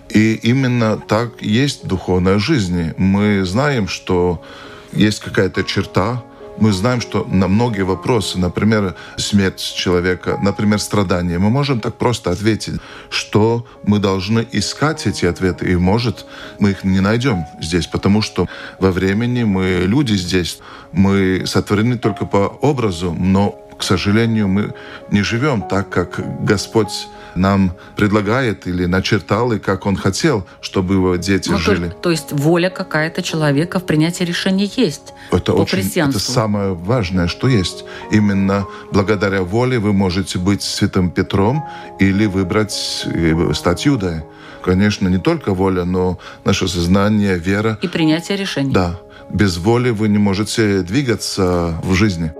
И 0.09 0.33
именно 0.33 0.97
так 0.97 1.41
есть 1.41 1.87
духовная 1.87 2.37
жизнь. 2.37 2.91
Мы 2.97 3.45
знаем, 3.45 3.87
что 3.87 4.43
есть 4.91 5.21
какая-то 5.21 5.63
черта, 5.63 6.21
мы 6.59 6.71
знаем, 6.71 7.01
что 7.01 7.25
на 7.29 7.47
многие 7.47 7.83
вопросы, 7.83 8.37
например, 8.39 8.95
смерть 9.17 9.59
человека, 9.59 10.37
например, 10.41 10.79
страдания, 10.79 11.39
мы 11.39 11.49
можем 11.49 11.79
так 11.79 11.97
просто 11.97 12.31
ответить, 12.31 12.79
что 13.09 13.65
мы 13.83 13.99
должны 13.99 14.45
искать 14.51 15.07
эти 15.07 15.25
ответы, 15.25 15.71
и, 15.71 15.75
может, 15.75 16.25
мы 16.59 16.71
их 16.71 16.83
не 16.83 16.99
найдем 16.99 17.45
здесь, 17.61 17.87
потому 17.87 18.21
что 18.21 18.47
во 18.79 18.91
времени 18.91 19.43
мы 19.43 19.83
люди 19.85 20.13
здесь, 20.13 20.59
мы 20.91 21.43
сотворены 21.45 21.97
только 21.97 22.25
по 22.25 22.47
образу, 22.61 23.13
но, 23.13 23.51
к 23.77 23.83
сожалению, 23.83 24.47
мы 24.47 24.73
не 25.11 25.21
живем 25.21 25.61
так, 25.61 25.89
как 25.89 26.43
Господь 26.45 27.07
нам 27.35 27.73
предлагает 27.95 28.67
или 28.67 28.85
начертал, 28.85 29.51
и 29.51 29.59
как 29.59 29.85
он 29.85 29.95
хотел, 29.95 30.45
чтобы 30.61 30.95
его 30.95 31.15
дети 31.15 31.49
ну, 31.49 31.57
жили. 31.57 31.89
То, 31.89 31.95
то 31.95 32.11
есть 32.11 32.31
воля 32.31 32.69
какая-то 32.69 33.21
человека 33.21 33.79
в 33.79 33.85
принятии 33.85 34.23
решения 34.23 34.69
есть 34.75 35.13
это 35.31 35.53
по 35.53 35.61
очень, 35.61 36.09
это 36.09 36.19
самое 36.19 36.73
важное, 36.73 37.27
что 37.27 37.47
есть. 37.47 37.85
Именно 38.11 38.65
благодаря 38.91 39.43
воле 39.43 39.79
вы 39.79 39.93
можете 39.93 40.39
быть 40.39 40.61
святым 40.61 41.11
Петром 41.11 41.65
или 41.99 42.25
выбрать 42.25 43.05
э, 43.05 43.53
стать 43.53 43.85
Юдой. 43.85 44.23
Конечно, 44.63 45.07
не 45.07 45.17
только 45.17 45.53
воля, 45.53 45.85
но 45.85 46.19
наше 46.43 46.67
сознание, 46.67 47.37
вера. 47.37 47.77
И 47.81 47.87
принятие 47.87 48.37
решений. 48.37 48.73
Да. 48.73 48.99
Без 49.29 49.57
воли 49.57 49.91
вы 49.91 50.09
не 50.09 50.17
можете 50.17 50.81
двигаться 50.81 51.79
в 51.83 51.93
жизни. 51.93 52.33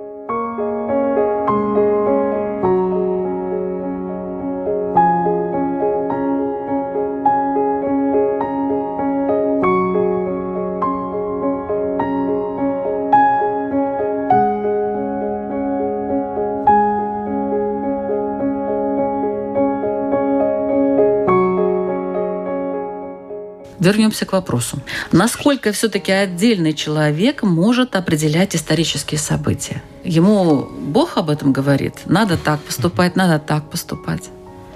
Вернемся 24.00 24.26
к 24.26 24.32
вопросу. 24.32 24.80
Насколько 25.12 25.74
все-таки 25.74 26.14
отдельный 26.14 26.72
человек 26.72 27.44
может 27.44 27.98
определять 27.98 28.56
исторические 28.56 29.20
события? 29.20 29.84
Ему 30.06 30.64
Бог 30.64 31.18
об 31.18 31.30
этом 31.30 31.52
говорит. 31.52 31.96
Надо 32.06 32.38
так 32.38 32.62
поступать, 32.62 33.18
надо 33.18 33.40
так 33.40 33.70
поступать. 33.70 34.30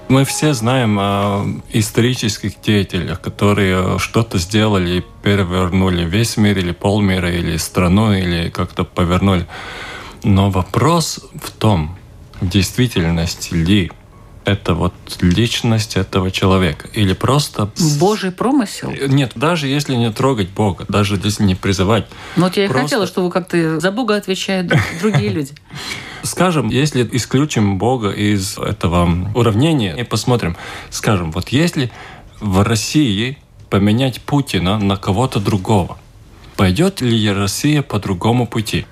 Мы 0.08 0.26
все 0.26 0.52
знаем 0.52 0.98
о 1.00 1.46
исторических 1.72 2.60
деятелях, 2.60 3.22
которые 3.22 3.98
что-то 3.98 4.36
сделали 4.36 5.02
перевернули 5.22 6.04
весь 6.04 6.36
мир 6.36 6.58
или 6.58 6.72
полмира, 6.72 7.32
или 7.32 7.56
страну, 7.56 8.12
или 8.12 8.50
как-то 8.50 8.84
повернули. 8.84 9.46
Но 10.22 10.50
вопрос 10.50 11.20
в 11.42 11.50
том, 11.50 11.96
в 12.42 12.48
действительности 12.50 13.54
ли 13.54 13.90
это 14.44 14.74
вот 14.74 14.94
личность 15.20 15.96
этого 15.96 16.30
человека. 16.30 16.88
Или 16.92 17.14
просто... 17.14 17.70
Божий 17.98 18.30
промысел? 18.30 18.92
Нет, 19.08 19.32
даже 19.34 19.68
если 19.68 19.94
не 19.94 20.10
трогать 20.12 20.50
Бога, 20.50 20.84
даже 20.88 21.20
если 21.22 21.44
не 21.44 21.54
призывать. 21.54 22.06
Ну 22.36 22.44
вот 22.44 22.56
я 22.56 22.66
просто... 22.68 22.80
и 22.80 22.82
хотела, 22.82 23.06
чтобы 23.06 23.30
как-то 23.30 23.80
за 23.80 23.90
Бога 23.90 24.16
отвечают 24.16 24.72
другие 25.00 25.30
люди. 25.30 25.52
Скажем, 26.22 26.68
если 26.68 27.08
исключим 27.12 27.78
Бога 27.78 28.10
из 28.10 28.58
этого 28.58 29.30
уравнения 29.34 29.94
и 29.96 30.04
посмотрим, 30.04 30.56
скажем, 30.90 31.32
вот 31.32 31.48
если 31.50 31.90
в 32.40 32.62
России 32.62 33.38
поменять 33.70 34.20
Путина 34.20 34.78
на 34.78 34.96
кого-то 34.96 35.40
другого, 35.40 35.98
пойдет 36.56 37.00
ли 37.00 37.30
Россия 37.30 37.82
по 37.82 37.98
другому 37.98 38.46
пути? 38.46 38.86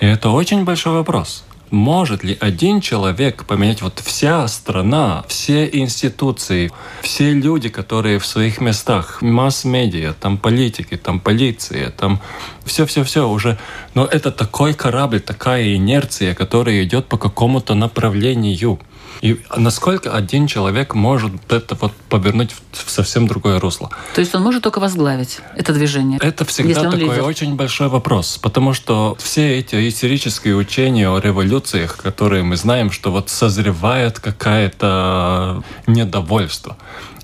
И 0.00 0.06
это 0.06 0.30
очень 0.30 0.64
большой 0.64 0.94
вопрос 0.94 1.44
может 1.74 2.24
ли 2.24 2.36
один 2.40 2.80
человек 2.80 3.44
поменять 3.44 3.82
вот 3.82 3.98
вся 3.98 4.48
страна, 4.48 5.24
все 5.28 5.68
институции, 5.70 6.72
все 7.02 7.32
люди, 7.32 7.68
которые 7.68 8.18
в 8.18 8.26
своих 8.26 8.60
местах, 8.60 9.20
масс-медиа, 9.20 10.14
там 10.14 10.38
политики, 10.38 10.96
там 10.96 11.20
полиция, 11.20 11.90
там 11.90 12.20
все-все-все 12.64 13.28
уже. 13.28 13.58
Но 13.94 14.06
это 14.06 14.30
такой 14.30 14.72
корабль, 14.72 15.20
такая 15.20 15.76
инерция, 15.76 16.34
которая 16.34 16.82
идет 16.84 17.06
по 17.06 17.18
какому-то 17.18 17.74
направлению. 17.74 18.78
И 19.20 19.40
насколько 19.56 20.14
один 20.14 20.46
человек 20.46 20.94
может 20.94 21.32
это 21.50 21.76
вот 21.80 21.92
повернуть 22.08 22.50
в 22.72 22.90
совсем 22.90 23.26
другое 23.26 23.60
русло? 23.60 23.90
То 24.14 24.20
есть 24.20 24.34
он 24.34 24.42
может 24.42 24.62
только 24.62 24.80
возглавить 24.80 25.40
это 25.56 25.72
движение? 25.72 26.18
Это 26.22 26.44
всегда 26.44 26.82
такой 26.82 26.98
лидер. 27.00 27.22
очень 27.22 27.54
большой 27.56 27.88
вопрос, 27.88 28.38
потому 28.38 28.74
что 28.74 29.16
все 29.20 29.58
эти 29.58 29.88
исторические 29.88 30.56
учения 30.56 31.08
о 31.08 31.18
революциях, 31.18 31.96
которые 31.96 32.42
мы 32.42 32.56
знаем, 32.56 32.90
что 32.90 33.10
вот 33.10 33.30
созревает 33.30 34.20
какое-то 34.20 35.62
недовольство. 35.86 36.76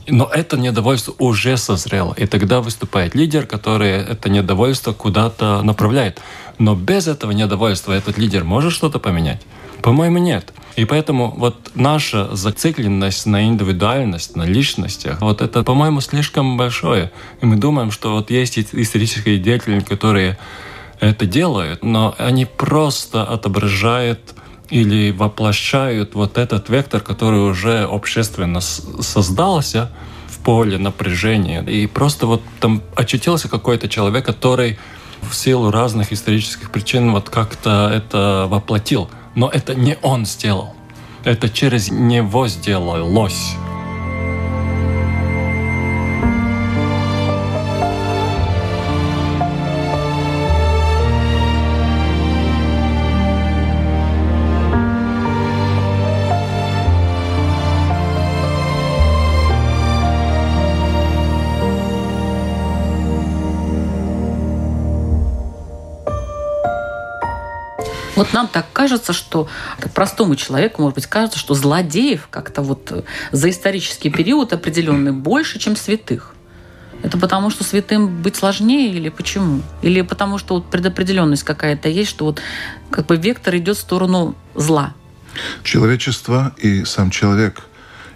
Но 0.08 0.28
это 0.32 0.56
недовольство 0.56 1.14
уже 1.18 1.56
созрело. 1.56 2.14
И 2.16 2.26
тогда 2.26 2.60
выступает 2.60 3.14
лидер, 3.14 3.46
который 3.46 3.90
это 3.90 4.28
недовольство 4.28 4.92
куда-то 4.92 5.62
направляет. 5.62 6.20
Но 6.58 6.74
без 6.74 7.06
этого 7.06 7.30
недовольства 7.30 7.92
этот 7.92 8.18
лидер 8.18 8.44
может 8.44 8.72
что-то 8.72 8.98
поменять? 8.98 9.40
По-моему, 9.82 10.18
нет. 10.18 10.52
И 10.76 10.84
поэтому 10.84 11.34
вот 11.36 11.72
наша 11.74 12.34
зацикленность 12.34 13.26
на 13.26 13.44
индивидуальность, 13.44 14.36
на 14.36 14.44
личностях, 14.44 15.20
вот 15.20 15.42
это, 15.42 15.62
по-моему, 15.62 16.00
слишком 16.00 16.56
большое. 16.56 17.10
И 17.40 17.46
мы 17.46 17.56
думаем, 17.56 17.90
что 17.90 18.12
вот 18.12 18.30
есть 18.30 18.58
исторические 18.58 19.38
деятели, 19.38 19.80
которые 19.80 20.38
это 21.00 21.26
делают, 21.26 21.82
но 21.82 22.14
они 22.18 22.44
просто 22.44 23.24
отображают 23.24 24.34
или 24.68 25.10
воплощают 25.10 26.14
вот 26.14 26.38
этот 26.38 26.68
вектор, 26.68 27.00
который 27.00 27.40
уже 27.40 27.84
общественно 27.84 28.60
создался 28.60 29.90
в 30.28 30.38
поле 30.38 30.78
напряжения. 30.78 31.62
И 31.62 31.86
просто 31.86 32.26
вот 32.26 32.42
там 32.60 32.82
очутился 32.94 33.48
какой-то 33.48 33.88
человек, 33.88 34.24
который 34.24 34.78
в 35.22 35.34
силу 35.34 35.70
разных 35.70 36.12
исторических 36.12 36.70
причин 36.70 37.12
вот 37.12 37.28
как-то 37.28 37.90
это 37.92 38.46
воплотил. 38.48 39.10
Но 39.34 39.48
это 39.48 39.74
не 39.74 39.96
он 40.02 40.26
сделал. 40.26 40.74
Это 41.24 41.48
через 41.48 41.90
него 41.90 42.48
сделалось. 42.48 43.54
Вот 68.20 68.34
нам 68.34 68.48
так 68.48 68.66
кажется, 68.74 69.14
что 69.14 69.48
простому 69.94 70.36
человеку, 70.36 70.82
может 70.82 70.94
быть, 70.96 71.06
кажется, 71.06 71.38
что 71.38 71.54
злодеев 71.54 72.28
как-то 72.30 72.60
вот 72.60 72.92
э, 72.92 73.02
за 73.32 73.48
исторический 73.48 74.10
период 74.10 74.52
определенный 74.52 75.12
больше, 75.12 75.58
чем 75.58 75.74
святых. 75.74 76.34
Это 77.02 77.16
потому, 77.16 77.48
что 77.48 77.64
святым 77.64 78.20
быть 78.20 78.36
сложнее 78.36 78.92
или 78.92 79.08
почему? 79.08 79.62
Или 79.80 80.02
потому, 80.02 80.36
что 80.36 80.56
вот 80.56 80.70
предопределенность 80.70 81.44
какая-то 81.44 81.88
есть, 81.88 82.10
что 82.10 82.26
вот 82.26 82.42
как 82.90 83.06
бы 83.06 83.16
вектор 83.16 83.56
идет 83.56 83.78
в 83.78 83.80
сторону 83.80 84.34
зла. 84.54 84.92
Человечество 85.64 86.54
и 86.58 86.84
сам 86.84 87.10
человек, 87.10 87.62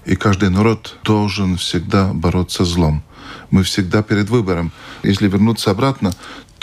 и 0.04 0.16
каждый 0.16 0.50
народ 0.50 0.98
должен 1.02 1.56
всегда 1.56 2.12
бороться 2.12 2.66
с 2.66 2.68
злом. 2.68 3.02
Мы 3.50 3.62
всегда 3.62 4.02
перед 4.02 4.28
выбором. 4.28 4.70
Если 5.02 5.28
вернуться 5.28 5.70
обратно, 5.70 6.12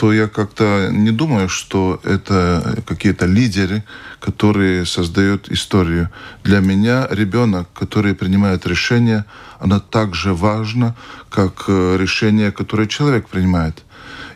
то 0.02 0.12
я 0.12 0.28
как-то 0.28 0.90
не 0.92 1.12
думаю, 1.12 1.48
что 1.48 2.02
это 2.04 2.82
какие-то 2.88 3.28
лидеры, 3.28 3.84
которые 4.20 4.84
создают 4.84 5.52
историю. 5.52 6.10
Для 6.44 6.60
меня 6.60 7.08
ребенок, 7.12 7.68
который 7.76 8.16
принимает 8.16 8.66
решение, 8.66 9.26
оно 9.60 9.80
так 9.80 10.16
же 10.16 10.34
важно, 10.34 10.96
как 11.30 11.66
э, 11.68 11.98
решение, 12.00 12.52
которое 12.52 12.88
человек 12.88 13.30
принимает. 13.30 13.84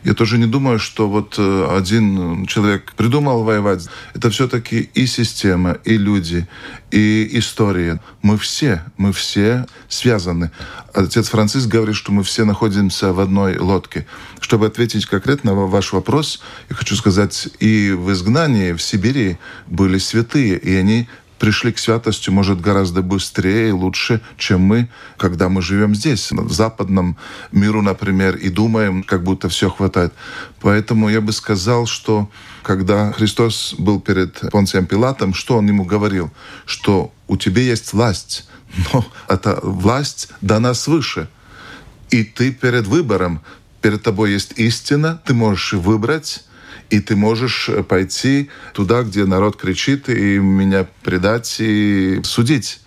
Я 0.04 0.14
тоже 0.14 0.38
не 0.38 0.46
думаю, 0.46 0.78
что 0.78 1.08
вот 1.08 1.34
э, 1.38 1.76
один 1.76 2.46
человек 2.46 2.92
придумал 2.96 3.44
воевать. 3.44 3.88
Это 4.14 4.30
все-таки 4.30 4.90
и 4.94 5.06
система, 5.06 5.78
и 5.84 5.96
люди, 5.96 6.46
и 6.90 7.28
история. 7.32 8.00
Мы 8.22 8.38
все, 8.38 8.84
мы 8.96 9.12
все 9.12 9.66
связаны. 9.88 10.50
Отец 10.94 11.28
Франциск 11.28 11.68
говорит, 11.68 11.96
что 11.96 12.12
мы 12.12 12.22
все 12.22 12.44
находимся 12.44 13.12
в 13.12 13.20
одной 13.20 13.58
лодке. 13.58 14.06
Чтобы 14.40 14.66
ответить 14.66 15.06
конкретно 15.06 15.54
на 15.54 15.66
ваш 15.66 15.92
вопрос, 15.92 16.40
я 16.68 16.76
хочу 16.76 16.96
сказать, 16.96 17.48
и 17.60 17.92
в 17.92 18.12
изгнании 18.12 18.72
в 18.72 18.80
Сибири 18.80 19.38
были 19.66 19.98
святые, 19.98 20.58
и 20.58 20.74
они 20.74 21.08
пришли 21.38 21.72
к 21.72 21.78
святости, 21.78 22.30
может, 22.30 22.60
гораздо 22.60 23.02
быстрее 23.02 23.68
и 23.68 23.72
лучше, 23.72 24.20
чем 24.36 24.62
мы, 24.62 24.88
когда 25.16 25.48
мы 25.48 25.62
живем 25.62 25.94
здесь, 25.94 26.30
в 26.30 26.52
западном 26.52 27.16
миру, 27.52 27.82
например, 27.82 28.36
и 28.36 28.48
думаем, 28.48 29.02
как 29.02 29.22
будто 29.22 29.48
все 29.48 29.70
хватает. 29.70 30.12
Поэтому 30.60 31.08
я 31.08 31.20
бы 31.20 31.32
сказал, 31.32 31.86
что 31.86 32.30
когда 32.62 33.12
Христос 33.12 33.74
был 33.78 34.00
перед 34.00 34.50
Понцием 34.50 34.86
Пилатом, 34.86 35.34
что 35.34 35.58
он 35.58 35.68
ему 35.68 35.84
говорил? 35.84 36.32
Что 36.64 37.12
у 37.28 37.36
тебя 37.36 37.62
есть 37.62 37.92
власть, 37.92 38.48
но 38.92 39.04
эта 39.28 39.58
власть 39.62 40.28
дана 40.40 40.74
свыше. 40.74 41.28
И 42.10 42.24
ты 42.24 42.52
перед 42.52 42.86
выбором, 42.86 43.40
перед 43.82 44.02
тобой 44.02 44.32
есть 44.32 44.52
истина, 44.56 45.20
ты 45.24 45.34
можешь 45.34 45.72
выбрать, 45.74 46.44
и 46.90 47.00
ты 47.00 47.16
можешь 47.16 47.68
э, 47.68 47.82
пойти 47.82 48.50
туда, 48.72 49.02
где 49.02 49.24
народ 49.24 49.56
кричит, 49.56 50.08
и 50.08 50.38
меня 50.38 50.86
предать 51.02 51.56
и 51.58 52.20
судить. 52.24 52.80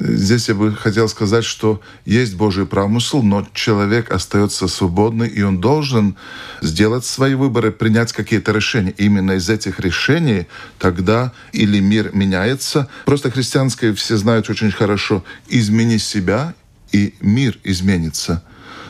Здесь 0.00 0.48
я 0.48 0.54
бы 0.54 0.76
хотел 0.76 1.08
сказать, 1.08 1.44
что 1.44 1.80
есть 2.04 2.36
Божий 2.36 2.66
промысл, 2.66 3.20
но 3.22 3.46
человек 3.52 4.12
остается 4.12 4.68
свободный, 4.68 5.26
и 5.28 5.42
он 5.42 5.60
должен 5.60 6.16
сделать 6.62 7.04
свои 7.04 7.34
выборы, 7.34 7.72
принять 7.72 8.12
какие-то 8.12 8.52
решения. 8.52 8.94
Именно 8.96 9.32
из 9.32 9.50
этих 9.50 9.80
решений 9.80 10.46
тогда 10.78 11.32
или 11.52 11.80
мир 11.80 12.14
меняется. 12.14 12.88
Просто 13.06 13.32
христианское 13.32 13.92
все 13.92 14.16
знают 14.16 14.48
очень 14.48 14.70
хорошо. 14.70 15.24
Измени 15.48 15.98
себя, 15.98 16.54
и 16.92 17.14
мир 17.20 17.58
изменится 17.64 18.44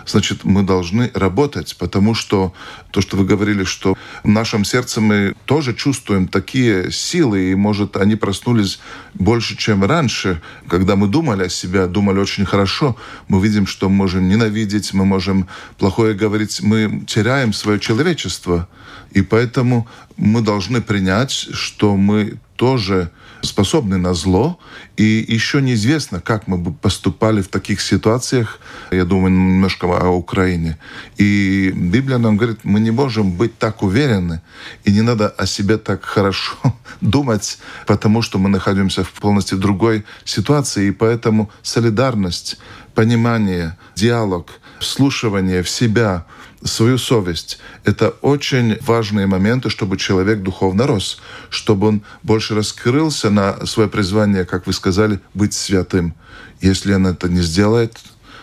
значит, 0.08 0.44
мы 0.44 0.62
должны 0.62 1.10
работать, 1.14 1.76
потому 1.78 2.14
что 2.14 2.52
то, 2.90 3.00
что 3.00 3.16
вы 3.16 3.24
говорили, 3.24 3.64
что 3.64 3.96
в 4.22 4.28
нашем 4.28 4.64
сердце 4.64 5.00
мы 5.00 5.34
тоже 5.44 5.74
чувствуем 5.74 6.28
такие 6.28 6.90
силы, 6.90 7.50
и, 7.50 7.54
может, 7.54 7.96
они 7.96 8.16
проснулись 8.16 8.80
больше, 9.14 9.56
чем 9.56 9.84
раньше, 9.84 10.40
когда 10.68 10.96
мы 10.96 11.08
думали 11.08 11.44
о 11.44 11.48
себе, 11.48 11.86
думали 11.86 12.18
очень 12.18 12.44
хорошо, 12.44 12.96
мы 13.28 13.42
видим, 13.42 13.66
что 13.66 13.88
мы 13.88 13.96
можем 13.96 14.28
ненавидеть, 14.28 14.94
мы 14.94 15.04
можем 15.04 15.48
плохое 15.78 16.14
говорить, 16.14 16.60
мы 16.62 17.04
теряем 17.06 17.52
свое 17.52 17.78
человечество. 17.78 18.68
И 19.12 19.22
поэтому 19.22 19.88
мы 20.16 20.42
должны 20.42 20.80
принять, 20.80 21.32
что 21.32 21.96
мы 21.96 22.38
тоже 22.58 23.10
способны 23.42 23.98
на 23.98 24.14
зло, 24.14 24.58
и 24.96 25.24
еще 25.28 25.62
неизвестно, 25.62 26.20
как 26.20 26.48
мы 26.48 26.58
бы 26.58 26.72
поступали 26.72 27.40
в 27.40 27.48
таких 27.48 27.80
ситуациях. 27.80 28.58
Я 28.90 29.04
думаю 29.04 29.30
немножко 29.30 29.86
о 29.86 30.08
Украине. 30.08 30.76
И 31.18 31.72
Библия 31.74 32.18
нам 32.18 32.36
говорит, 32.36 32.58
мы 32.64 32.80
не 32.80 32.90
можем 32.90 33.30
быть 33.30 33.56
так 33.58 33.82
уверены, 33.82 34.40
и 34.84 34.90
не 34.90 35.02
надо 35.02 35.28
о 35.28 35.46
себе 35.46 35.78
так 35.78 36.04
хорошо 36.04 36.56
думать, 37.00 37.58
потому 37.86 38.22
что 38.22 38.38
мы 38.38 38.48
находимся 38.48 39.04
в 39.04 39.12
полностью 39.12 39.58
другой 39.58 40.04
ситуации, 40.24 40.88
и 40.88 40.92
поэтому 40.92 41.48
солидарность, 41.62 42.58
понимание, 42.94 43.76
диалог, 43.94 44.48
вслушивание 44.80 45.62
в 45.62 45.68
себя— 45.68 46.26
свою 46.62 46.98
совесть. 46.98 47.58
Это 47.84 48.10
очень 48.20 48.78
важные 48.80 49.26
моменты, 49.26 49.70
чтобы 49.70 49.96
человек 49.96 50.42
духовно 50.42 50.86
рос, 50.86 51.20
чтобы 51.50 51.88
он 51.88 52.02
больше 52.22 52.54
раскрылся 52.54 53.30
на 53.30 53.64
свое 53.66 53.88
призвание, 53.88 54.44
как 54.44 54.66
вы 54.66 54.72
сказали, 54.72 55.20
быть 55.34 55.54
святым. 55.54 56.14
Если 56.60 56.92
он 56.92 57.06
это 57.06 57.28
не 57.28 57.42
сделает, 57.42 57.98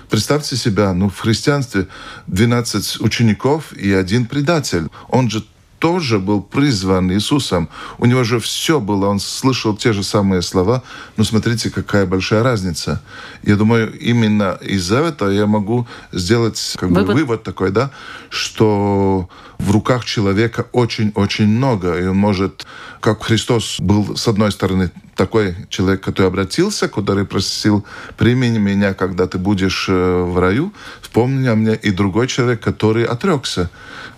Представьте 0.10 0.56
себя, 0.56 0.94
ну, 0.94 1.10
в 1.10 1.20
христианстве 1.20 1.88
12 2.28 3.02
учеников 3.02 3.74
и 3.74 3.92
один 3.92 4.28
предатель. 4.28 4.88
Он 5.10 5.30
же 5.32 5.44
тоже 5.80 6.20
был 6.20 6.42
призван 6.42 7.12
Иисусом. 7.12 7.70
У 7.98 8.06
него 8.06 8.24
же 8.24 8.40
все 8.40 8.80
было, 8.80 9.08
он 9.08 9.20
слышал 9.20 9.76
те 9.76 9.94
же 9.94 10.04
самые 10.04 10.42
слова. 10.42 10.84
Но 11.18 11.24
смотрите, 11.24 11.70
какая 11.70 12.06
большая 12.06 12.44
разница. 12.44 13.02
Я 13.44 13.56
думаю, 13.56 13.98
именно 14.00 14.58
из-за 14.62 14.98
этого 14.98 15.30
я 15.30 15.46
могу 15.46 15.88
сделать 16.12 16.76
как 16.78 16.90
вывод. 16.90 17.08
бы, 17.08 17.14
вывод 17.14 17.44
такой, 17.44 17.72
да, 17.72 17.92
что 18.30 19.30
в 19.58 19.72
руках 19.72 20.06
человека 20.06 20.68
очень-очень 20.72 21.48
много, 21.48 22.00
и 22.00 22.06
он 22.06 22.18
может, 22.18 22.66
как 23.00 23.24
Христос 23.24 23.78
был, 23.80 24.16
с 24.16 24.28
одной 24.28 24.52
стороны, 24.52 24.92
такой 25.16 25.56
человек, 25.70 26.02
который 26.02 26.28
обратился, 26.28 26.88
который 26.88 27.26
просил, 27.26 27.86
прими 28.18 28.50
меня, 28.50 28.94
когда 28.94 29.28
ты 29.28 29.38
будешь 29.38 29.88
э, 29.90 30.24
в 30.24 30.38
раю, 30.40 30.74
вспомни 31.02 31.48
о 31.48 31.56
мне, 31.56 31.76
и 31.76 31.92
другой 31.92 32.28
человек, 32.28 32.62
который 32.62 33.06
отрекся. 33.06 33.70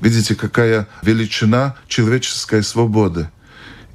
Видите, 0.02 0.36
какая 0.36 0.88
величина 1.04 1.76
человеческой 1.88 2.63
свободы. 2.63 3.30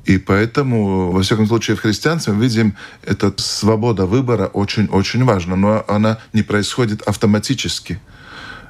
И 0.05 0.19
поэтому, 0.19 1.13
во 1.13 1.23
всяком 1.23 1.47
случае, 1.47 1.77
в 1.77 1.81
христианстве 1.81 2.33
мы 2.33 2.43
видим, 2.43 2.75
эта 3.03 3.33
свобода 3.37 4.07
выбора 4.07 4.47
очень-очень 4.47 5.25
важна, 5.25 5.57
но 5.57 5.85
она 5.87 6.19
не 6.33 6.43
происходит 6.43 7.03
автоматически. 7.03 8.01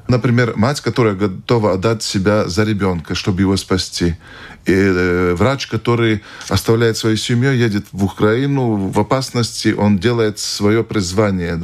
Например, 0.09 0.55
мать, 0.57 0.81
которая 0.81 1.15
готова 1.15 1.73
отдать 1.75 2.03
себя 2.03 2.49
за 2.49 2.65
ребенка, 2.65 3.15
чтобы 3.15 3.43
его 3.43 3.57
спасти. 3.57 4.17
И 4.67 4.73
э, 4.73 5.35
врач, 5.35 5.67
который 5.69 6.23
оставляет 6.49 6.97
свою 6.97 7.17
семью, 7.17 7.53
едет 7.53 7.87
в 7.93 8.05
Украину 8.05 8.77
в 8.89 9.01
опасности, 9.01 9.75
он 9.77 9.99
делает 9.99 10.39
свое 10.39 10.85
призвание. 10.85 11.63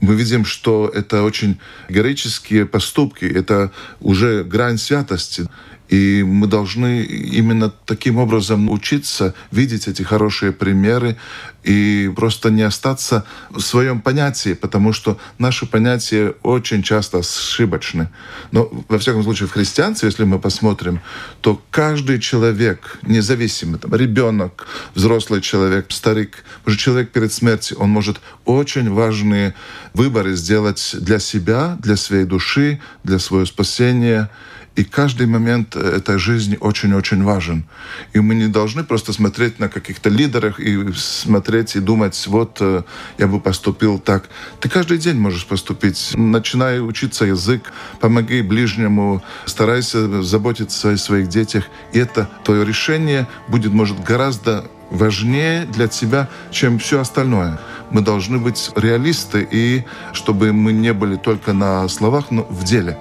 Мы 0.00 0.14
видим, 0.14 0.44
что 0.44 0.90
это 0.92 1.22
очень 1.22 1.60
героические 1.88 2.64
поступки, 2.64 3.24
это 3.24 3.70
уже 4.00 4.44
грань 4.44 4.78
святости. 4.78 5.48
И 5.90 6.22
мы 6.22 6.46
должны 6.46 7.02
именно 7.02 7.68
таким 7.68 8.18
образом 8.18 8.70
учиться 8.70 9.34
видеть 9.50 9.88
эти 9.88 10.02
хорошие 10.02 10.52
примеры 10.52 11.16
и 11.64 12.10
просто 12.14 12.50
не 12.50 12.62
остаться 12.62 13.26
в 13.50 13.60
своем 13.60 14.00
понятии, 14.00 14.54
потому 14.54 14.92
что 14.92 15.18
наши 15.38 15.66
понятия 15.66 16.34
очень 16.44 16.84
часто 16.84 17.18
ошибочны. 17.18 18.08
Но, 18.52 18.70
во 18.88 18.98
всяком 18.98 19.24
случае, 19.24 19.48
в 19.48 19.52
христианстве, 19.52 20.06
если 20.08 20.22
мы 20.22 20.38
посмотрим, 20.38 21.00
то 21.40 21.60
каждый 21.72 22.20
человек, 22.20 23.00
независимо, 23.02 23.76
там, 23.78 23.92
ребенок, 23.92 24.68
взрослый 24.94 25.40
человек, 25.40 25.86
старик, 25.90 26.44
уже 26.66 26.78
человек 26.78 27.10
перед 27.10 27.32
смертью, 27.32 27.78
он 27.80 27.90
может 27.90 28.20
очень 28.44 28.88
важные 28.88 29.54
выборы 29.92 30.36
сделать 30.36 30.94
для 31.00 31.18
себя, 31.18 31.76
для 31.80 31.96
своей 31.96 32.24
души, 32.24 32.80
для 33.02 33.18
своего 33.18 33.44
спасения– 33.44 34.30
и 34.76 34.84
каждый 34.84 35.26
момент 35.26 35.76
э, 35.76 35.80
этой 35.80 36.18
жизни 36.18 36.56
очень-очень 36.60 37.24
важен. 37.24 37.64
И 38.12 38.20
мы 38.20 38.34
не 38.34 38.46
должны 38.46 38.84
просто 38.84 39.12
смотреть 39.12 39.58
на 39.58 39.68
каких-то 39.68 40.08
лидерах 40.08 40.60
и 40.60 40.92
смотреть 40.94 41.76
и 41.76 41.80
думать, 41.80 42.26
вот 42.26 42.58
э, 42.60 42.82
я 43.18 43.26
бы 43.26 43.40
поступил 43.40 43.98
так. 43.98 44.28
Ты 44.60 44.68
каждый 44.68 44.98
день 44.98 45.16
можешь 45.16 45.46
поступить. 45.46 46.12
Начинай 46.14 46.80
учиться 46.80 47.24
язык, 47.24 47.72
помоги 48.00 48.42
ближнему, 48.42 49.22
старайся 49.44 50.22
заботиться 50.22 50.92
о 50.92 50.96
своих 50.96 51.28
детях. 51.28 51.64
И 51.92 51.98
это 51.98 52.30
твое 52.44 52.64
решение 52.64 53.26
будет, 53.48 53.72
может, 53.72 54.02
гораздо 54.02 54.70
важнее 54.90 55.66
для 55.66 55.88
тебя, 55.88 56.28
чем 56.50 56.78
все 56.78 57.00
остальное. 57.00 57.58
Мы 57.90 58.02
должны 58.02 58.38
быть 58.38 58.70
реалисты, 58.76 59.46
и 59.50 59.84
чтобы 60.12 60.52
мы 60.52 60.72
не 60.72 60.92
были 60.92 61.16
только 61.16 61.52
на 61.52 61.88
словах, 61.88 62.30
но 62.30 62.44
в 62.44 62.64
деле. 62.64 62.96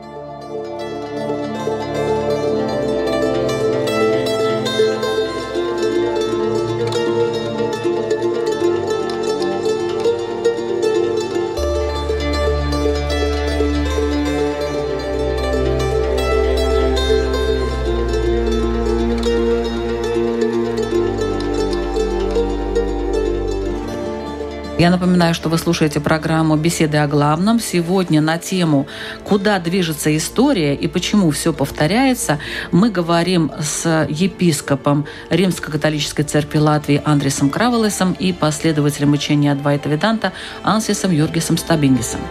Я 24.79 24.91
напоминаю, 24.91 25.33
что 25.33 25.49
вы 25.49 25.57
слушаете 25.57 25.99
программу 25.99 26.55
«Беседы 26.55 26.99
о 26.99 27.07
главном». 27.07 27.59
Сегодня 27.59 28.21
на 28.21 28.37
тему 28.37 28.87
«Куда 29.25 29.59
движется 29.59 30.15
история 30.15 30.73
и 30.73 30.87
почему 30.87 31.31
все 31.31 31.51
повторяется» 31.51 32.39
мы 32.71 32.89
говорим 32.89 33.51
с 33.59 34.07
епископом 34.09 35.05
Римско-католической 35.29 36.23
церкви 36.23 36.59
Латвии 36.59 37.01
Андресом 37.03 37.49
Кравелесом 37.49 38.13
и 38.13 38.31
последователем 38.31 39.11
учения 39.11 39.51
Адвайта 39.51 39.89
Веданта 39.89 40.31
Ансисом 40.63 41.11
Юргисом 41.11 41.57
Стабингисом. 41.57 42.21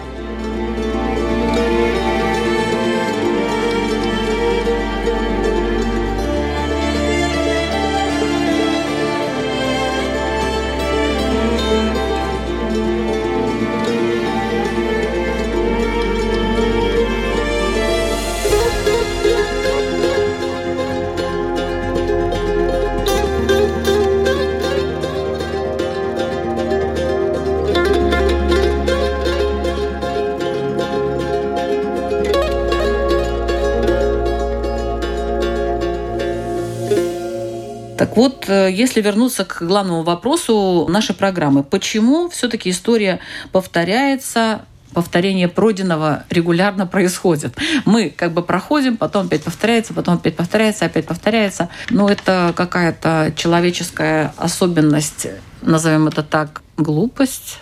Вот, 38.19 38.47
э, 38.49 38.69
если 38.73 39.01
вернуться 39.01 39.45
к 39.45 39.63
главному 39.63 40.03
вопросу 40.03 40.89
нашей 40.89 41.15
программы, 41.15 41.63
почему 41.63 42.29
все-таки 42.29 42.71
история 42.71 43.21
повторяется, 43.53 44.63
повторение 44.93 45.47
пройденного 45.47 46.25
регулярно 46.29 46.85
происходит. 46.85 47.57
Мы 47.85 48.11
как 48.11 48.33
бы 48.33 48.43
проходим, 48.43 48.97
потом 48.97 49.27
опять 49.27 49.45
повторяется, 49.45 49.95
потом 49.95 50.15
опять 50.15 50.35
повторяется, 50.35 50.87
опять 50.87 51.07
повторяется. 51.07 51.69
Но 51.91 52.09
это 52.09 52.53
какая-то 52.57 53.33
человеческая 53.37 54.35
особенность, 54.37 55.29
назовем 55.63 56.09
это 56.09 56.25
так, 56.25 56.63
глупость, 56.77 57.59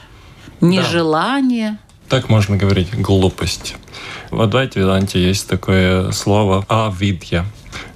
нежелание. 0.63 1.73
Да. 2.09 2.17
Так 2.17 2.31
можно 2.31 2.57
говорить, 2.57 2.99
глупость. 2.99 3.77
В 4.31 4.41
Адвайте 4.41 4.81
Веданте 4.81 5.23
есть 5.23 5.49
такое 5.49 6.13
слово 6.13 6.65
«авидья». 6.67 7.45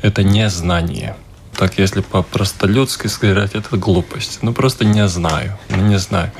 Это 0.02 0.22
незнание 0.22 1.16
так 1.56 1.78
если 1.78 2.00
по-простолюдски 2.00 3.08
сказать, 3.08 3.54
это 3.54 3.76
глупость. 3.76 4.38
Ну, 4.42 4.52
просто 4.52 4.84
не 4.84 5.06
знаю. 5.08 5.58
Ну, 5.68 5.76
не 5.86 5.98
знаю. 5.98 6.32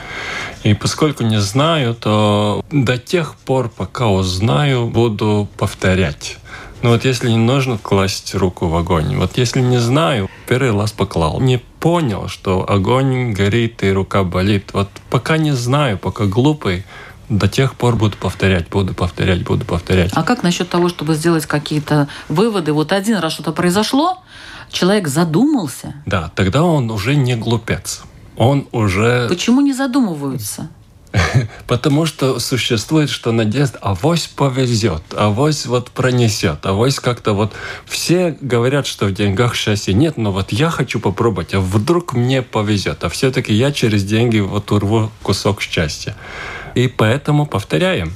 И 0.63 0.75
поскольку 0.75 1.25
не 1.25 1.41
знаю, 1.41 1.95
то 1.95 2.65
до 2.71 2.99
тех 2.99 3.35
пор, 3.35 3.69
пока 3.69 4.09
узнаю, 4.09 4.87
буду 4.87 5.49
повторять. 5.57 6.39
Ну 6.83 6.91
вот 6.91 7.05
если 7.05 7.29
не 7.29 7.37
нужно 7.37 7.77
класть 7.77 8.35
руку 8.35 8.67
в 8.67 8.75
огонь, 8.75 9.17
вот 9.17 9.37
если 9.37 9.61
не 9.61 9.77
знаю, 9.77 10.31
первый 10.47 10.73
раз 10.73 10.93
поклал, 10.93 11.39
не 11.39 11.59
понял, 11.59 12.29
что 12.29 12.65
огонь 12.67 13.33
горит 13.33 13.83
и 13.83 13.91
рука 13.91 14.25
болит, 14.25 14.71
вот 14.73 14.89
пока 15.11 15.37
не 15.37 15.53
знаю, 15.53 15.99
пока 15.99 16.25
глупый, 16.25 16.85
до 17.29 17.49
тех 17.49 17.75
пор 17.75 17.97
буду 17.97 18.17
повторять, 18.17 18.69
буду 18.69 18.95
повторять, 18.95 19.43
буду 19.45 19.65
повторять. 19.65 20.11
А 20.15 20.23
как 20.23 20.43
насчет 20.43 20.69
того, 20.69 20.89
чтобы 20.89 21.15
сделать 21.15 21.47
какие-то 21.47 22.09
выводы? 22.29 22.73
Вот 22.73 22.93
один 22.93 23.19
раз 23.19 23.35
что-то 23.35 23.53
произошло, 23.53 24.19
человек 24.73 25.09
задумался. 25.09 25.95
Да, 26.07 26.31
тогда 26.35 26.63
он 26.63 26.91
уже 26.91 27.15
не 27.17 27.37
глупец. 27.37 28.03
Он 28.37 28.67
уже... 28.73 29.29
Почему 29.29 29.61
не 29.61 29.73
задумываются? 29.73 30.69
Потому 31.67 32.07
что 32.07 32.39
существует, 32.39 33.11
что 33.11 33.33
надежда, 33.33 33.79
авось 33.79 34.27
повезет, 34.29 35.03
авось 35.17 35.67
вот 35.67 35.91
пронесет, 35.91 36.65
авось 36.65 37.01
как-то 37.01 37.33
вот... 37.33 37.53
Все 37.85 38.37
говорят, 38.41 38.87
что 38.87 39.07
в 39.07 39.13
деньгах 39.13 39.55
счастья 39.55 39.93
нет, 39.93 40.17
но 40.17 40.33
вот 40.33 40.53
я 40.53 40.71
хочу 40.71 41.01
попробовать, 41.01 41.55
а 41.55 41.61
вдруг 41.61 42.15
мне 42.15 42.43
повезет, 42.43 43.05
а 43.05 43.09
все-таки 43.09 43.53
я 43.53 43.73
через 43.73 44.05
деньги 44.05 44.39
вот 44.39 44.71
урву 44.73 45.11
кусок 45.23 45.61
счастья. 45.63 46.17
И 46.75 46.87
поэтому 46.87 47.47
повторяем 47.47 48.13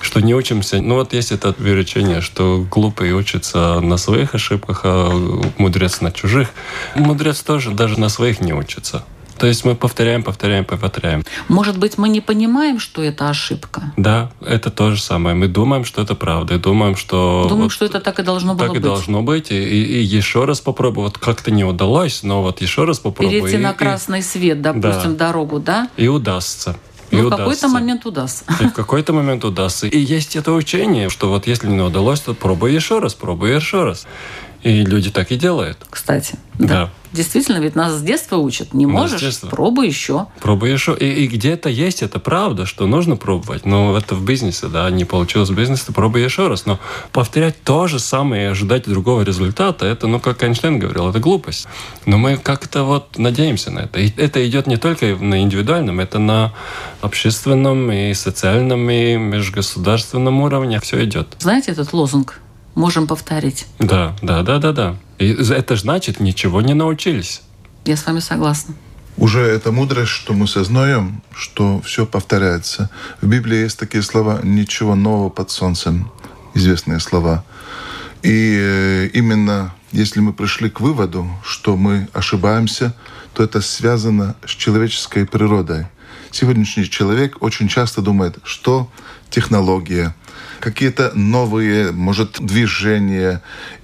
что 0.00 0.20
не 0.20 0.34
учимся. 0.34 0.80
Ну 0.80 0.94
вот 0.94 1.12
есть 1.12 1.32
это 1.32 1.54
верочение, 1.58 2.20
что 2.20 2.64
глупый 2.70 3.12
учится 3.12 3.80
на 3.80 3.96
своих 3.96 4.34
ошибках, 4.34 4.82
а 4.84 5.10
мудрец 5.58 6.00
на 6.00 6.12
чужих. 6.12 6.50
Мудрец 6.94 7.40
тоже 7.42 7.70
даже 7.70 7.98
на 7.98 8.08
своих 8.08 8.40
не 8.40 8.52
учится. 8.52 9.04
То 9.38 9.46
есть 9.46 9.64
мы 9.64 9.76
повторяем, 9.76 10.24
повторяем, 10.24 10.64
повторяем. 10.64 11.22
Может 11.46 11.78
быть, 11.78 11.96
мы 11.96 12.08
не 12.08 12.20
понимаем, 12.20 12.80
что 12.80 13.02
это 13.02 13.28
ошибка? 13.28 13.92
Да, 13.96 14.32
это 14.44 14.70
то 14.70 14.90
же 14.90 15.00
самое. 15.00 15.36
Мы 15.36 15.46
думаем, 15.46 15.84
что 15.84 16.02
это 16.02 16.16
правда, 16.16 16.54
и 16.54 16.58
думаем, 16.58 16.96
что... 16.96 17.46
Думаем, 17.48 17.64
вот 17.64 17.72
что 17.72 17.84
это 17.84 18.00
так 18.00 18.18
и 18.18 18.22
должно 18.24 18.54
было 18.54 18.66
так 18.66 18.70
быть. 18.70 18.82
Так 18.82 18.90
и 18.90 18.94
должно 18.94 19.22
быть. 19.22 19.50
И, 19.52 19.54
и, 19.54 20.02
еще 20.02 20.44
раз 20.44 20.60
попробую. 20.60 21.04
Вот 21.04 21.18
как-то 21.18 21.52
не 21.52 21.64
удалось, 21.64 22.24
но 22.24 22.42
вот 22.42 22.60
еще 22.60 22.84
раз 22.84 22.98
попробую. 22.98 23.40
Перейти 23.40 23.56
и, 23.56 23.58
на 23.58 23.74
красный 23.74 24.22
свет, 24.22 24.60
допустим, 24.60 25.16
да. 25.16 25.26
дорогу, 25.26 25.60
да? 25.60 25.88
И 25.96 26.08
удастся. 26.08 26.76
Ну, 27.10 27.26
в 27.26 27.30
какой-то 27.30 27.68
момент 27.68 28.06
удастся. 28.06 28.44
И 28.60 28.66
в 28.66 28.72
какой-то 28.72 29.12
момент 29.12 29.44
удастся. 29.44 29.86
И 29.86 29.98
есть 29.98 30.36
это 30.36 30.52
учение, 30.52 31.08
что 31.08 31.28
вот 31.28 31.46
если 31.46 31.68
не 31.68 31.80
удалось, 31.80 32.20
то 32.20 32.34
пробуй 32.34 32.72
еще 32.74 32.98
раз, 32.98 33.14
пробуй 33.14 33.54
еще 33.54 33.84
раз. 33.84 34.06
И 34.62 34.84
люди 34.84 35.10
так 35.10 35.30
и 35.30 35.36
делают. 35.36 35.78
Кстати, 35.90 36.36
да. 36.58 36.66
да. 36.66 36.90
Действительно, 37.12 37.58
ведь 37.58 37.74
нас 37.74 37.94
с 37.94 38.02
детства 38.02 38.36
учат. 38.36 38.74
Не 38.74 38.84
можешь, 38.84 39.40
пробуй 39.40 39.86
еще. 39.86 40.26
Пробуй 40.40 40.70
еще. 40.70 40.96
И, 40.98 41.24
и 41.24 41.26
где-то 41.26 41.70
есть 41.70 42.02
это 42.02 42.18
правда, 42.18 42.66
что 42.66 42.86
нужно 42.86 43.16
пробовать. 43.16 43.64
Но 43.64 43.96
это 43.96 44.14
в 44.14 44.24
бизнесе, 44.24 44.66
да, 44.66 44.90
не 44.90 45.04
получилось 45.04 45.48
в 45.48 45.54
бизнесе, 45.54 45.92
пробуй 45.92 46.22
еще 46.22 46.48
раз. 46.48 46.66
Но 46.66 46.78
повторять 47.12 47.62
то 47.62 47.86
же 47.86 47.98
самое 47.98 48.44
и 48.44 48.46
ожидать 48.46 48.84
другого 48.84 49.22
результата, 49.22 49.86
это, 49.86 50.06
ну, 50.06 50.20
как 50.20 50.42
Эйнштейн 50.42 50.78
говорил, 50.78 51.08
это 51.08 51.18
глупость. 51.18 51.66
Но 52.04 52.18
мы 52.18 52.36
как-то 52.36 52.84
вот 52.84 53.16
надеемся 53.16 53.70
на 53.70 53.80
это. 53.80 54.00
И 54.00 54.12
это 54.16 54.46
идет 54.46 54.66
не 54.66 54.76
только 54.76 55.16
на 55.16 55.40
индивидуальном, 55.40 56.00
это 56.00 56.18
на 56.18 56.52
общественном 57.00 57.90
и 57.90 58.12
социальном 58.12 58.90
и 58.90 59.16
межгосударственном 59.16 60.42
уровне. 60.42 60.78
Все 60.80 61.04
идет. 61.04 61.36
Знаете 61.38 61.72
этот 61.72 61.92
лозунг? 61.94 62.40
Можем 62.78 63.06
повторить. 63.06 63.66
Да, 63.78 64.16
да, 64.22 64.42
да, 64.42 64.58
да, 64.58 64.72
да. 64.72 64.96
И 65.18 65.30
это 65.32 65.76
значит, 65.76 66.20
ничего 66.20 66.62
не 66.62 66.74
научились. 66.74 67.42
Я 67.84 67.96
с 67.96 68.06
вами 68.06 68.20
согласна. 68.20 68.74
Уже 69.16 69.40
это 69.40 69.72
мудрость, 69.72 70.12
что 70.12 70.32
мы 70.32 70.46
сознаем, 70.46 71.22
что 71.34 71.80
все 71.80 72.06
повторяется. 72.06 72.88
В 73.20 73.26
Библии 73.26 73.58
есть 73.58 73.78
такие 73.78 74.02
слова 74.02 74.40
«ничего 74.44 74.94
нового 74.94 75.28
под 75.28 75.50
солнцем», 75.50 76.10
известные 76.54 77.00
слова. 77.00 77.44
И 78.22 78.56
э, 78.58 79.08
именно 79.12 79.72
если 79.92 80.20
мы 80.20 80.32
пришли 80.32 80.68
к 80.68 80.80
выводу, 80.80 81.28
что 81.42 81.76
мы 81.76 82.08
ошибаемся, 82.12 82.94
то 83.32 83.42
это 83.42 83.60
связано 83.60 84.36
с 84.46 84.50
человеческой 84.50 85.26
природой. 85.26 85.86
Сегодняшний 86.30 86.88
человек 86.88 87.38
очень 87.40 87.68
часто 87.68 88.02
думает, 88.02 88.38
что 88.44 88.90
технология, 89.30 90.14
какие-то 90.60 91.12
новые, 91.14 91.92
может, 91.92 92.40
движения, 92.40 93.42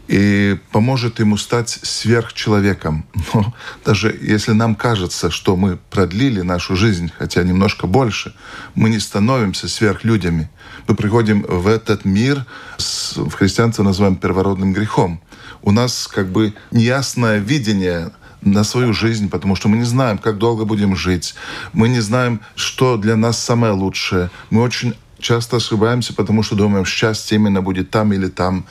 и 0.09 0.59
поможет 0.71 1.19
ему 1.19 1.37
стать 1.37 1.79
сверхчеловеком. 1.83 3.07
Но 3.33 3.55
даже 3.85 4.17
если 4.21 4.53
нам 4.53 4.75
кажется, 4.75 5.31
что 5.31 5.57
мы 5.57 5.79
продлили 5.91 6.43
нашу 6.43 6.77
жизнь, 6.77 7.11
хотя 7.19 7.43
немножко 7.43 7.87
больше, 7.87 8.35
мы 8.75 8.91
не 8.91 8.99
становимся 8.99 9.69
сверхлюдями. 9.69 10.51
Мы 10.87 10.95
приходим 10.95 11.43
в 11.43 11.67
этот 11.67 12.05
мир, 12.05 12.45
с, 12.77 13.17
в 13.17 13.33
христианстве 13.33 13.85
называем 13.85 14.17
первородным 14.17 14.73
грехом. 14.73 15.23
У 15.63 15.71
нас 15.71 16.07
как 16.07 16.31
бы 16.31 16.53
неясное 16.71 17.39
видение 17.39 18.13
на 18.43 18.63
свою 18.63 18.93
жизнь, 18.93 19.31
потому 19.31 19.57
что 19.57 19.69
мы 19.69 19.79
не 19.79 19.85
знаем, 19.85 20.19
как 20.19 20.37
долго 20.37 20.67
будем 20.67 20.95
жить. 20.95 21.35
Мы 21.73 21.89
не 21.89 22.01
знаем, 22.01 22.41
что 22.57 22.99
для 22.99 23.17
нас 23.17 23.39
самое 23.39 23.73
лучшее. 23.73 24.31
Мы 24.51 24.61
очень 24.61 24.95
часто 25.25 25.57
ошибаемся, 25.57 26.13
потому 26.15 26.43
что 26.43 26.55
думаем, 26.55 26.85
счастье 26.85 27.37
именно 27.37 27.63
будет 27.63 27.91
там 27.91 28.13
или 28.13 28.29
там. 28.29 28.67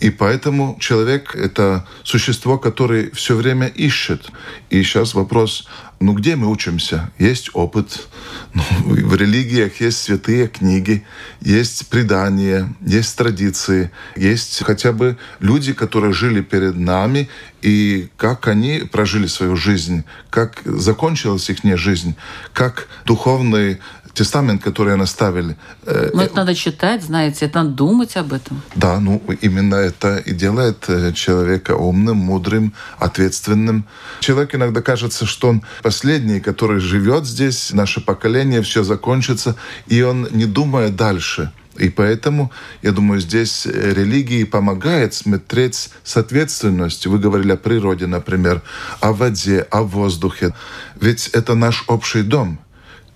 И 0.00 0.10
поэтому 0.10 0.76
человек— 0.80 1.34
это 1.34 1.86
существо, 2.04 2.56
которое 2.58 3.10
все 3.10 3.34
время 3.34 3.66
ищет. 3.66 4.30
И 4.70 4.82
сейчас 4.82 5.14
вопрос, 5.14 5.66
ну 6.00 6.12
где 6.12 6.36
мы 6.36 6.48
учимся? 6.48 7.10
Есть 7.18 7.50
опыт. 7.52 8.08
Ну, 8.54 8.62
в 8.86 9.14
религиях 9.14 9.80
есть 9.80 10.02
святые 10.02 10.48
книги, 10.48 11.04
есть 11.40 11.88
предания, 11.88 12.74
есть 12.80 13.16
традиции, 13.16 13.90
есть 14.16 14.62
хотя 14.64 14.92
бы 14.92 15.18
люди, 15.40 15.72
которые 15.74 16.12
жили 16.12 16.40
перед 16.40 16.76
нами, 16.76 17.28
и 17.60 18.08
как 18.16 18.48
они 18.48 18.88
прожили 18.90 19.26
свою 19.26 19.56
жизнь, 19.56 20.04
как 20.30 20.62
закончилась 20.64 21.50
их 21.50 21.78
жизнь, 21.78 22.16
как 22.52 22.88
духовный 23.04 23.78
тестамент, 24.18 24.62
который 24.62 24.94
они 24.94 25.02
оставили. 25.02 25.56
э, 25.86 26.10
Но 26.12 26.22
это 26.22 26.36
надо 26.36 26.54
читать, 26.54 27.02
знаете, 27.02 27.46
это 27.46 27.62
надо 27.62 27.70
думать 27.76 28.16
об 28.16 28.32
этом. 28.32 28.60
Да, 28.74 29.00
ну 29.00 29.22
именно 29.42 29.76
это 29.76 30.16
и 30.16 30.32
делает 30.34 30.84
э, 30.88 31.12
человека 31.12 31.76
умным, 31.76 32.16
мудрым, 32.16 32.72
ответственным. 32.98 33.84
Человек 34.20 34.54
иногда 34.54 34.80
кажется, 34.82 35.24
что 35.26 35.48
он 35.48 35.62
последний, 35.82 36.40
который 36.40 36.80
живет 36.80 37.26
здесь, 37.26 37.72
наше 37.72 38.00
поколение, 38.00 38.60
все 38.62 38.82
закончится, 38.82 39.54
и 39.86 40.02
он 40.02 40.28
не 40.32 40.46
думает 40.46 40.96
дальше. 40.96 41.50
И 41.78 41.90
поэтому, 41.90 42.50
я 42.82 42.90
думаю, 42.90 43.20
здесь 43.20 43.66
э, 43.66 43.94
религии 43.94 44.44
помогает 44.44 45.14
смотреть 45.14 45.90
с 46.02 46.16
ответственностью. 46.16 47.12
Вы 47.12 47.18
говорили 47.20 47.52
о 47.52 47.56
природе, 47.56 48.06
например, 48.06 48.62
о 49.00 49.12
воде, 49.12 49.66
о 49.70 49.82
воздухе. 49.82 50.54
Ведь 51.00 51.28
это 51.28 51.54
наш 51.54 51.84
общий 51.86 52.22
дом. 52.22 52.58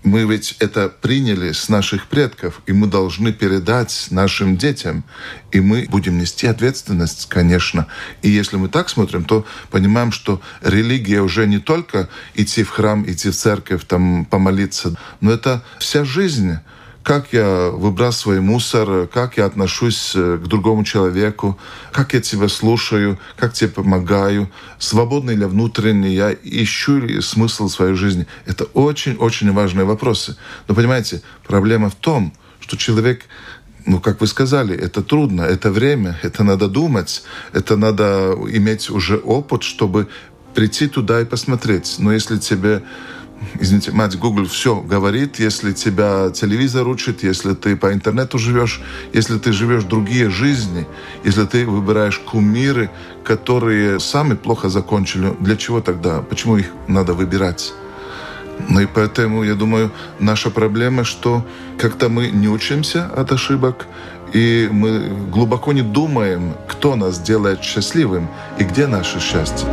Мы 0.05 0.25
ведь 0.25 0.57
это 0.59 0.89
приняли 0.89 1.53
с 1.53 1.69
наших 1.69 2.09
предков, 2.09 2.61
и 2.67 2.73
мы 2.73 2.89
должны 2.89 3.33
передать 3.33 4.09
нашим 4.11 4.57
детям. 4.57 5.05
И 5.53 5.61
мы 5.61 5.87
будем 5.89 6.19
нести 6.19 6.49
ответственность, 6.49 7.29
конечно. 7.29 7.87
И 8.21 8.29
если 8.29 8.57
мы 8.57 8.69
так 8.69 8.89
смотрим, 8.89 9.25
то 9.25 9.47
понимаем, 9.71 10.11
что 10.11 10.43
религия 10.61 11.21
уже 11.23 11.47
не 11.47 11.61
только 11.61 12.09
идти 12.35 12.65
в 12.65 12.71
храм, 12.71 13.09
идти 13.09 13.31
в 13.31 13.37
церковь, 13.37 13.85
там 13.87 14.25
помолиться, 14.25 14.97
но 15.21 15.31
это 15.31 15.63
вся 15.79 16.05
жизнь 16.05 16.59
как 17.03 17.33
я 17.33 17.71
выбрасываю 17.71 18.43
мусор, 18.43 19.09
как 19.09 19.37
я 19.37 19.47
отношусь 19.47 20.13
э, 20.15 20.39
к 20.43 20.47
другому 20.47 20.85
человеку, 20.85 21.59
как 21.93 22.15
я 22.15 22.21
тебя 22.21 22.49
слушаю, 22.49 23.19
как 23.37 23.53
тебе 23.53 23.71
помогаю, 23.71 24.51
свободный 24.79 25.35
или 25.35 25.45
внутренний, 25.45 26.15
я 26.15 26.33
ищу 26.33 26.99
ли 26.99 27.21
смысл 27.21 27.69
своей 27.69 27.95
жизни. 27.95 28.27
Это 28.47 28.65
очень-очень 28.65 29.53
важные 29.53 29.85
вопросы. 29.85 30.37
Но 30.69 30.75
понимаете, 30.75 31.23
проблема 31.47 31.91
в 31.91 31.95
том, 31.95 32.33
что 32.61 32.77
человек 32.77 33.23
ну, 33.85 34.01
как 34.01 34.21
вы 34.21 34.29
сказали, 34.29 34.77
это 34.77 35.03
трудно, 35.03 35.43
это 35.43 35.73
время, 35.73 36.17
это 36.23 36.45
надо 36.45 36.69
думать, 36.69 37.25
это 37.53 37.77
надо 37.77 38.37
иметь 38.49 38.89
уже 38.91 39.17
опыт, 39.17 39.65
чтобы 39.65 40.07
прийти 40.55 40.87
туда 40.87 41.21
и 41.21 41.25
посмотреть. 41.25 41.97
Но 41.99 42.13
если 42.13 42.39
тебе 42.39 42.83
извините, 43.61 43.93
мать 43.93 44.19
Google 44.19 44.47
все 44.47 44.81
говорит, 44.81 45.39
если 45.39 45.73
тебя 45.73 46.31
телевизор 46.31 46.89
учит, 46.89 47.23
если 47.23 47.55
ты 47.55 47.77
по 47.77 47.93
интернету 47.93 48.39
живешь, 48.39 48.81
если 49.13 49.39
ты 49.39 49.53
живешь 49.53 49.85
другие 49.85 50.31
жизни, 50.31 50.87
если 51.25 51.45
ты 51.45 51.67
выбираешь 51.67 52.19
кумиры, 52.19 52.91
которые 53.25 54.01
сами 54.01 54.35
плохо 54.35 54.69
закончили, 54.69 55.35
для 55.41 55.57
чего 55.57 55.81
тогда? 55.81 56.23
Почему 56.23 56.57
их 56.57 56.67
надо 56.89 57.15
выбирать? 57.15 57.73
Ну 58.69 58.81
и 58.81 58.87
поэтому, 58.87 59.43
я 59.43 59.55
думаю, 59.55 59.91
наша 60.19 60.51
проблема, 60.51 61.05
что 61.05 61.45
как-то 61.79 62.09
мы 62.09 62.29
не 62.29 62.49
учимся 62.49 63.07
от 63.07 63.33
ошибок, 63.33 63.87
и 64.33 64.69
мы 64.71 65.09
глубоко 65.31 65.73
не 65.73 65.83
думаем, 65.83 66.55
кто 66.69 66.97
нас 66.97 67.19
делает 67.19 67.63
счастливым 67.63 68.29
и 68.59 68.65
где 68.65 68.87
наше 68.87 69.21
счастье. 69.21 69.69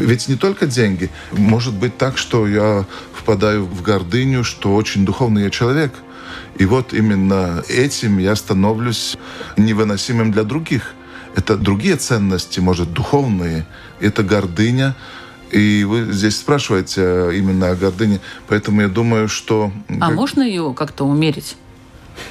Ведь 0.00 0.28
не 0.28 0.36
только 0.36 0.66
деньги. 0.66 1.10
Может 1.32 1.74
быть 1.74 1.96
так, 1.98 2.18
что 2.18 2.46
я 2.48 2.84
впадаю 3.14 3.64
в 3.64 3.82
гордыню, 3.82 4.44
что 4.44 4.74
очень 4.74 5.04
духовный 5.04 5.44
я 5.44 5.50
человек. 5.50 5.92
И 6.56 6.64
вот 6.64 6.92
именно 6.92 7.62
этим 7.68 8.18
я 8.18 8.34
становлюсь 8.34 9.16
невыносимым 9.56 10.32
для 10.32 10.42
других. 10.42 10.94
Это 11.36 11.56
другие 11.56 11.96
ценности, 11.96 12.60
может, 12.60 12.92
духовные. 12.92 13.66
Это 14.00 14.22
гордыня. 14.22 14.96
И 15.52 15.84
вы 15.84 16.12
здесь 16.12 16.36
спрашиваете 16.36 17.30
именно 17.36 17.70
о 17.70 17.76
гордыне. 17.76 18.20
Поэтому 18.48 18.82
я 18.82 18.88
думаю, 18.88 19.28
что... 19.28 19.72
А 19.88 20.08
как... 20.08 20.14
можно 20.14 20.42
ее 20.42 20.74
как-то 20.76 21.04
умерить? 21.04 21.56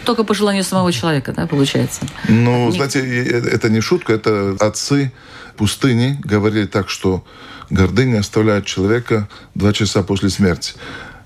Только 0.05 0.23
по 0.23 0.33
желанию 0.33 0.63
самого 0.63 0.91
человека, 0.91 1.33
да, 1.33 1.47
получается? 1.47 2.01
Ну, 2.27 2.67
не... 2.67 2.71
знаете, 2.71 2.99
это 3.23 3.69
не 3.69 3.81
шутка, 3.81 4.13
это 4.13 4.55
отцы 4.59 5.11
пустыни 5.57 6.17
говорили 6.23 6.67
так, 6.67 6.89
что 6.89 7.23
гордыня 7.69 8.19
оставляет 8.19 8.65
человека 8.65 9.27
два 9.55 9.73
часа 9.73 10.03
после 10.03 10.29
смерти. 10.29 10.73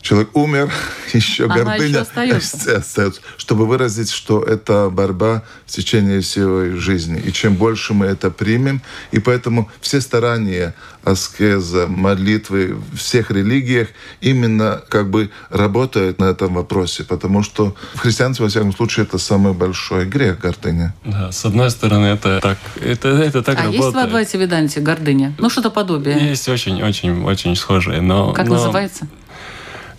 Человек 0.03 0.35
умер, 0.35 0.69
еще 1.13 1.45
ага, 1.45 1.63
гордыня 1.63 1.87
еще 1.87 1.99
остается. 1.99 2.75
остается, 2.77 3.21
чтобы 3.37 3.65
выразить, 3.65 4.11
что 4.11 4.43
это 4.43 4.89
борьба 4.91 5.43
в 5.65 5.71
течение 5.71 6.19
всей 6.19 6.75
жизни. 6.75 7.21
И 7.21 7.31
чем 7.31 7.55
больше 7.55 7.93
мы 7.93 8.07
это 8.07 8.29
примем, 8.29 8.81
и 9.11 9.19
поэтому 9.19 9.71
все 9.79 10.01
старания 10.01 10.75
аскеза, 11.05 11.87
молитвы 11.87 12.75
в 12.91 12.97
всех 12.97 13.31
религиях 13.31 13.87
именно 14.19 14.81
как 14.89 15.09
бы 15.09 15.29
работают 15.49 16.19
на 16.19 16.25
этом 16.25 16.53
вопросе, 16.53 17.05
потому 17.05 17.41
что 17.41 17.73
в 17.93 17.99
христианстве, 17.99 18.43
во 18.43 18.49
всяком 18.49 18.73
случае, 18.73 19.05
это 19.05 19.17
самый 19.17 19.53
большой 19.53 20.05
грех 20.05 20.39
гордыня. 20.39 20.93
Да, 21.05 21.31
с 21.31 21.45
одной 21.45 21.71
стороны, 21.71 22.07
это 22.07 22.41
так, 22.41 22.57
это, 22.81 23.07
это 23.07 23.41
так 23.41 23.57
а 23.57 23.63
работает. 23.63 23.83
есть 23.83 23.95
в 23.95 23.97
Адвайте 23.97 24.37
Веданте 24.37 24.81
гордыня? 24.81 25.33
Ну, 25.37 25.49
что-то 25.49 25.69
подобие. 25.69 26.29
Есть 26.29 26.49
очень-очень-очень 26.49 27.55
схожее, 27.55 28.01
но... 28.01 28.33
Как 28.33 28.47
но... 28.47 28.55
называется? 28.55 29.07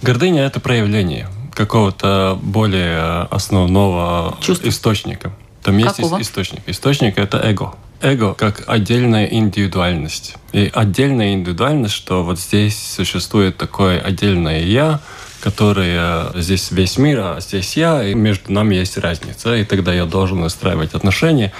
Гордыня– 0.03 0.43
это 0.45 0.61
проявление 0.61 1.29
какого-то 1.55 2.39
более 2.43 3.23
основного 3.31 4.37
Чувств. 4.41 4.65
источника. 4.67 5.33
Там 5.63 5.79
есть 5.79 5.97
Какого? 5.97 6.21
источник. 6.21 6.61
Источник– 6.67 7.15
это 7.19 7.39
эго. 7.39 7.75
Эго 8.03 8.35
как 8.35 8.65
отдельная 8.67 9.25
индивидуальность. 9.27 10.35
И 10.53 10.71
отдельная 10.75 11.33
индивидуальность, 11.33 11.95
что 11.95 12.23
вот 12.23 12.39
здесь 12.39 12.77
существует 12.77 13.57
такое 13.57 13.99
отдельное 14.01 14.61
«я», 14.61 15.01
которые 15.45 16.31
здесь 16.37 16.71
весь 16.71 16.97
мир, 16.97 17.21
а 17.21 17.37
здесь 17.39 17.77
я, 17.77 18.03
и 18.03 18.15
между 18.15 18.51
нами 18.51 18.77
есть 18.77 18.97
разница, 18.97 19.55
и 19.55 19.63
тогда 19.63 19.93
я 19.93 20.07
должен 20.07 20.43
устраивать 20.43 20.95
отношения. 20.95 21.53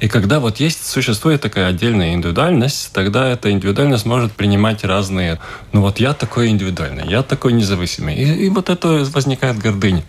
И 0.00 0.08
когда 0.08 0.40
вот 0.40 0.58
есть, 0.58 0.84
существует 0.84 1.40
такая 1.40 1.68
отдельная 1.68 2.14
индивидуальность, 2.14 2.92
тогда 2.92 3.28
эта 3.28 3.52
индивидуальность 3.52 4.06
может 4.06 4.32
принимать 4.32 4.82
разные, 4.82 5.38
ну 5.72 5.82
вот 5.82 6.00
я 6.00 6.14
такой 6.14 6.48
индивидуальный, 6.48 7.04
я 7.08 7.22
такой 7.22 7.52
независимый. 7.52 8.16
И, 8.16 8.46
и 8.46 8.48
вот 8.48 8.70
это 8.70 9.06
возникает 9.14 9.56
гордыня. 9.58 10.02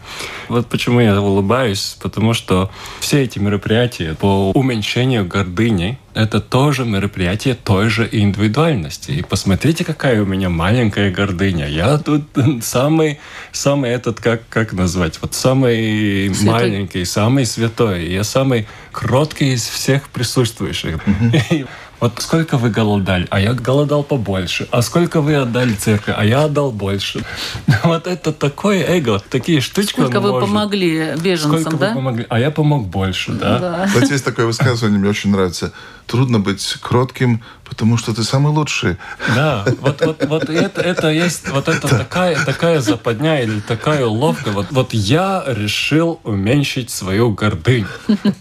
Вот 0.48 0.66
почему 0.66 1.00
я 1.00 1.22
улыбаюсь, 1.22 1.98
потому 2.02 2.34
что 2.34 2.72
все 3.00 3.22
эти 3.22 3.38
мероприятия 3.38 4.16
по 4.20 4.50
уменьшению 4.56 5.28
гордыни, 5.28 6.00
это 6.20 6.42
тоже 6.42 6.86
мероприятие 6.86 7.56
той 7.56 7.90
же 7.90 8.08
индивидуальности. 8.12 9.12
И 9.12 9.22
посмотрите, 9.22 9.86
какая 9.86 10.22
у 10.22 10.26
меня 10.26 10.50
маленькая 10.50 11.12
гордыня. 11.12 11.68
Я 11.68 11.98
тут 11.98 12.24
самый, 12.62 13.20
самый 13.52 13.92
этот, 13.92 14.20
как, 14.20 14.42
как 14.50 14.74
назвать, 14.74 15.20
вот 15.22 15.34
самый 15.34 16.34
святой. 16.34 16.54
маленький, 16.54 17.06
самый 17.06 17.46
святой. 17.46 18.08
Я 18.08 18.24
самый 18.24 18.68
кроткий 18.92 19.54
из 19.54 19.68
всех 19.68 20.10
присутствующих. 20.10 21.00
Mm-hmm. 21.06 21.68
Вот 22.00 22.14
сколько 22.20 22.58
вы 22.58 22.70
голодали, 22.70 23.28
а 23.30 23.42
я 23.42 23.54
голодал 23.54 24.04
побольше. 24.04 24.68
А 24.72 24.82
сколько 24.82 25.20
вы 25.20 25.36
отдали 25.36 25.74
церкви, 25.74 26.14
а 26.16 26.24
я 26.24 26.46
отдал 26.46 26.72
больше. 26.72 27.24
Вот 27.84 28.08
это 28.08 28.32
такое 28.32 28.86
эго, 28.86 29.20
такие 29.20 29.62
штучки 29.62 30.00
Сколько 30.00 30.20
вы 30.20 30.32
может. 30.32 30.48
помогли 30.48 31.16
беженцам, 31.22 31.62
сколько 31.62 31.78
да? 31.78 31.90
Вы 31.90 31.96
помогли, 31.96 32.26
а 32.30 32.40
я 32.40 32.52
помог 32.52 32.88
больше, 32.88 33.32
да? 33.34 33.60
да. 33.60 33.90
Вот 33.94 34.10
есть 34.10 34.24
такое 34.24 34.46
высказывание, 34.46 35.00
мне 35.00 35.10
очень 35.10 35.32
нравится. 35.32 35.74
Трудно 36.10 36.40
быть 36.40 36.76
кротким, 36.82 37.44
потому 37.64 37.96
что 37.98 38.16
ты 38.16 38.24
самый 38.24 38.52
лучший. 38.52 38.98
Да, 39.36 39.64
вот, 39.80 40.04
вот, 40.04 40.26
вот 40.26 40.50
это, 40.50 40.82
это 40.82 41.10
есть 41.12 41.48
вот 41.50 41.68
это 41.68 41.88
такая, 41.88 42.44
такая 42.44 42.82
западня 42.82 43.44
или 43.44 43.60
такая 43.60 44.08
уловка. 44.08 44.50
Вот, 44.50 44.66
вот 44.72 44.92
я 44.92 45.44
решил 45.46 46.20
уменьшить 46.24 46.90
свою 46.90 47.30
гордыню. 47.30 47.86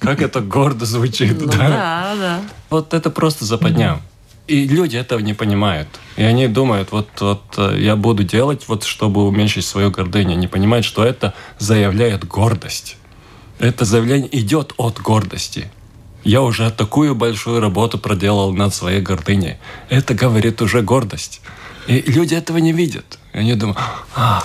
Как 0.01 0.23
это 0.23 0.41
гордо 0.41 0.87
звучит, 0.87 1.39
ну, 1.39 1.47
да? 1.47 1.59
Да, 1.59 2.15
да. 2.19 2.41
Вот 2.71 2.95
это 2.95 3.11
просто 3.11 3.45
западня. 3.45 4.01
И 4.47 4.67
люди 4.67 4.97
этого 4.97 5.19
не 5.19 5.35
понимают. 5.35 5.89
И 6.17 6.23
они 6.23 6.49
думают, 6.49 6.91
вот, 6.91 7.09
вот 7.21 7.43
э, 7.59 7.77
я 7.81 7.97
буду 7.97 8.25
делать, 8.25 8.67
вот, 8.67 8.85
чтобы 8.85 9.27
уменьшить 9.27 9.67
свою 9.67 9.91
гордыню. 9.91 10.37
Не 10.37 10.47
понимают, 10.47 10.87
что 10.87 11.05
это 11.05 11.35
заявляет 11.59 12.27
гордость. 12.27 12.97
Это 13.59 13.85
заявление 13.85 14.35
идет 14.41 14.73
от 14.79 15.01
гордости. 15.01 15.71
Я 16.25 16.43
уже 16.43 16.71
такую 16.71 17.15
большую 17.15 17.61
работу 17.61 17.99
проделал 17.99 18.53
над 18.53 18.75
своей 18.75 19.01
гордыней. 19.01 19.57
Это 19.89 20.15
говорит 20.15 20.61
уже 20.63 20.83
гордость. 20.83 21.41
И 21.87 22.03
люди 22.07 22.35
этого 22.35 22.59
не 22.59 22.73
видят. 22.73 23.19
Они 23.33 23.55
думают, 23.55 23.79
а. 24.15 24.43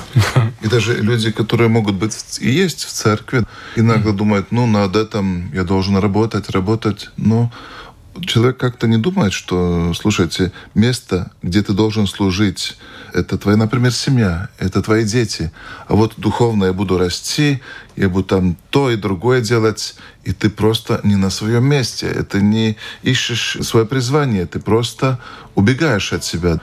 И 0.61 0.67
даже 0.67 0.95
люди, 0.95 1.31
которые 1.31 1.67
могут 1.67 1.95
быть 1.95 2.15
и 2.39 2.49
есть 2.49 2.85
в 2.85 2.91
церкви, 2.91 3.43
иногда 3.75 4.11
думают, 4.11 4.51
ну, 4.51 4.65
над 4.67 4.95
этим 4.95 5.51
я 5.53 5.63
должен 5.63 5.97
работать, 5.97 6.49
работать. 6.49 7.09
Но 7.17 7.51
человек 8.21 8.57
как-то 8.57 8.87
не 8.87 8.97
думает, 8.97 9.33
что, 9.33 9.93
слушайте, 9.93 10.51
место, 10.73 11.31
где 11.41 11.61
ты 11.61 11.73
должен 11.73 12.07
служить, 12.07 12.77
это 13.13 13.37
твоя, 13.37 13.57
например, 13.57 13.91
семья, 13.91 14.49
это 14.57 14.81
твои 14.81 15.03
дети. 15.03 15.51
А 15.87 15.95
вот 15.95 16.13
духовно 16.17 16.65
я 16.65 16.73
буду 16.73 16.97
расти, 16.97 17.61
я 17.95 18.09
буду 18.09 18.25
там 18.25 18.57
то 18.69 18.89
и 18.89 18.95
другое 18.95 19.41
делать, 19.41 19.95
и 20.23 20.33
ты 20.33 20.49
просто 20.49 20.99
не 21.03 21.15
на 21.15 21.29
своем 21.29 21.65
месте. 21.65 22.07
Это 22.07 22.41
не 22.41 22.77
ищешь 23.03 23.57
свое 23.61 23.85
призвание, 23.85 24.45
ты 24.45 24.59
просто 24.59 25.19
убегаешь 25.55 26.13
от 26.13 26.23
себя. 26.23 26.59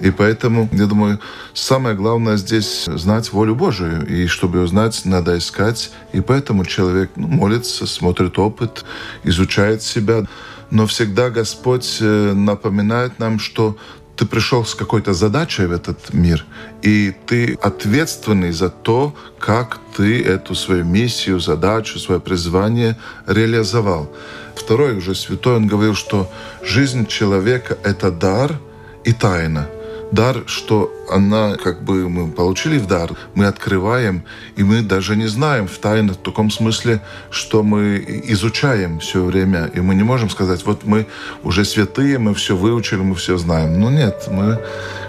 И 0.00 0.10
поэтому, 0.10 0.68
я 0.72 0.86
думаю, 0.86 1.20
самое 1.54 1.94
главное 1.96 2.36
здесь 2.36 2.84
знать 2.84 3.32
волю 3.32 3.54
Божию. 3.54 4.06
И 4.06 4.26
чтобы 4.26 4.58
ее 4.58 4.66
знать, 4.66 5.02
надо 5.04 5.38
искать. 5.38 5.92
И 6.12 6.20
поэтому 6.20 6.64
человек 6.64 7.10
ну, 7.16 7.28
молится, 7.28 7.86
смотрит 7.86 8.38
опыт, 8.38 8.84
изучает 9.22 9.82
себя. 9.82 10.26
Но 10.74 10.86
всегда 10.86 11.30
Господь 11.30 11.98
э, 12.00 12.32
напоминает 12.32 13.20
нам, 13.20 13.38
что 13.38 13.76
ты 14.16 14.26
пришел 14.26 14.64
с 14.64 14.74
какой-то 14.74 15.14
задачей 15.14 15.66
в 15.66 15.72
этот 15.72 16.12
мир, 16.12 16.44
и 16.82 17.14
ты 17.26 17.54
ответственный 17.62 18.50
за 18.50 18.70
то, 18.70 19.14
как 19.38 19.78
ты 19.96 20.20
эту 20.20 20.56
свою 20.56 20.84
миссию, 20.84 21.38
задачу, 21.38 22.00
свое 22.00 22.20
призвание 22.20 22.96
реализовал. 23.26 24.10
Второй 24.56 24.96
уже 24.96 25.14
святой, 25.14 25.56
он 25.56 25.68
говорил, 25.68 25.94
что 25.94 26.28
жизнь 26.64 27.06
человека— 27.06 27.78
это 27.84 28.10
дар 28.10 28.58
и 29.04 29.12
тайна 29.12 29.68
дар, 30.14 30.44
что 30.46 30.90
она, 31.10 31.56
как 31.56 31.82
бы 31.82 32.08
мы 32.08 32.30
получили 32.30 32.78
в 32.78 32.86
дар, 32.86 33.10
мы 33.34 33.46
открываем, 33.46 34.24
и 34.56 34.62
мы 34.62 34.82
даже 34.82 35.16
не 35.16 35.26
знаем 35.26 35.66
в 35.66 35.78
тайне 35.78 36.12
в 36.12 36.16
таком 36.16 36.50
смысле, 36.50 37.00
что 37.30 37.62
мы 37.62 38.02
изучаем 38.28 39.00
все 39.00 39.22
время, 39.24 39.70
и 39.74 39.80
мы 39.80 39.94
не 39.94 40.02
можем 40.02 40.30
сказать, 40.30 40.64
вот 40.64 40.84
мы 40.84 41.06
уже 41.42 41.64
святые, 41.64 42.18
мы 42.18 42.34
все 42.34 42.56
выучили, 42.56 43.00
мы 43.00 43.14
все 43.14 43.36
знаем. 43.36 43.80
Но 43.80 43.90
нет, 43.90 44.28
мы, 44.30 44.58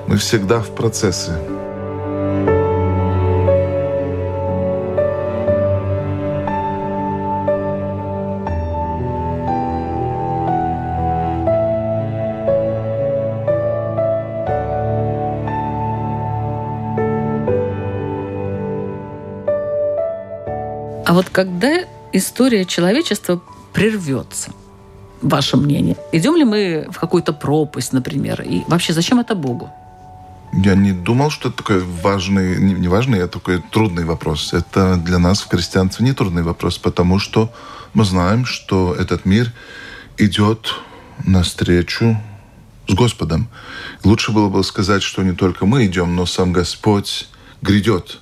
мы 0.08 0.18
всегда 0.18 0.60
в 0.60 0.76
процессе. 0.76 1.65
Вот 21.16 21.30
когда 21.30 21.86
история 22.12 22.66
человечества 22.66 23.42
прервется, 23.74 24.52
ваше 25.22 25.58
мнение? 25.58 25.96
Идем 26.12 26.36
ли 26.36 26.44
мы 26.44 26.88
в 26.92 27.00
какую-то 27.00 27.34
пропасть, 27.34 27.94
например? 27.94 28.42
И 28.42 28.64
вообще, 28.68 28.94
зачем 28.94 29.20
это 29.20 29.34
Богу? 29.34 29.70
Я 30.54 30.76
не 30.76 30.92
думал, 30.92 31.30
что 31.30 31.50
это 31.50 31.58
такой 31.60 31.84
важный, 32.04 32.60
не, 32.60 32.88
важный, 32.88 33.24
а 33.24 33.28
такой 33.28 33.62
трудный 33.72 34.04
вопрос. 34.04 34.54
Это 34.54 34.98
для 34.98 35.18
нас 35.18 35.42
в 35.42 35.48
христианстве 35.48 36.06
не 36.06 36.14
трудный 36.14 36.44
вопрос, 36.44 36.78
потому 36.78 37.18
что 37.20 37.50
мы 37.94 38.04
знаем, 38.04 38.46
что 38.46 38.94
этот 38.94 39.26
мир 39.26 39.54
идет 40.18 40.76
навстречу 41.26 42.18
с 42.88 42.94
Господом. 42.94 43.48
Лучше 44.04 44.32
было 44.32 44.50
бы 44.50 44.64
сказать, 44.64 45.02
что 45.02 45.24
не 45.24 45.34
только 45.34 45.66
мы 45.66 45.86
идем, 45.86 46.16
но 46.16 46.26
сам 46.26 46.52
Господь 46.52 47.30
грядет. 47.62 48.20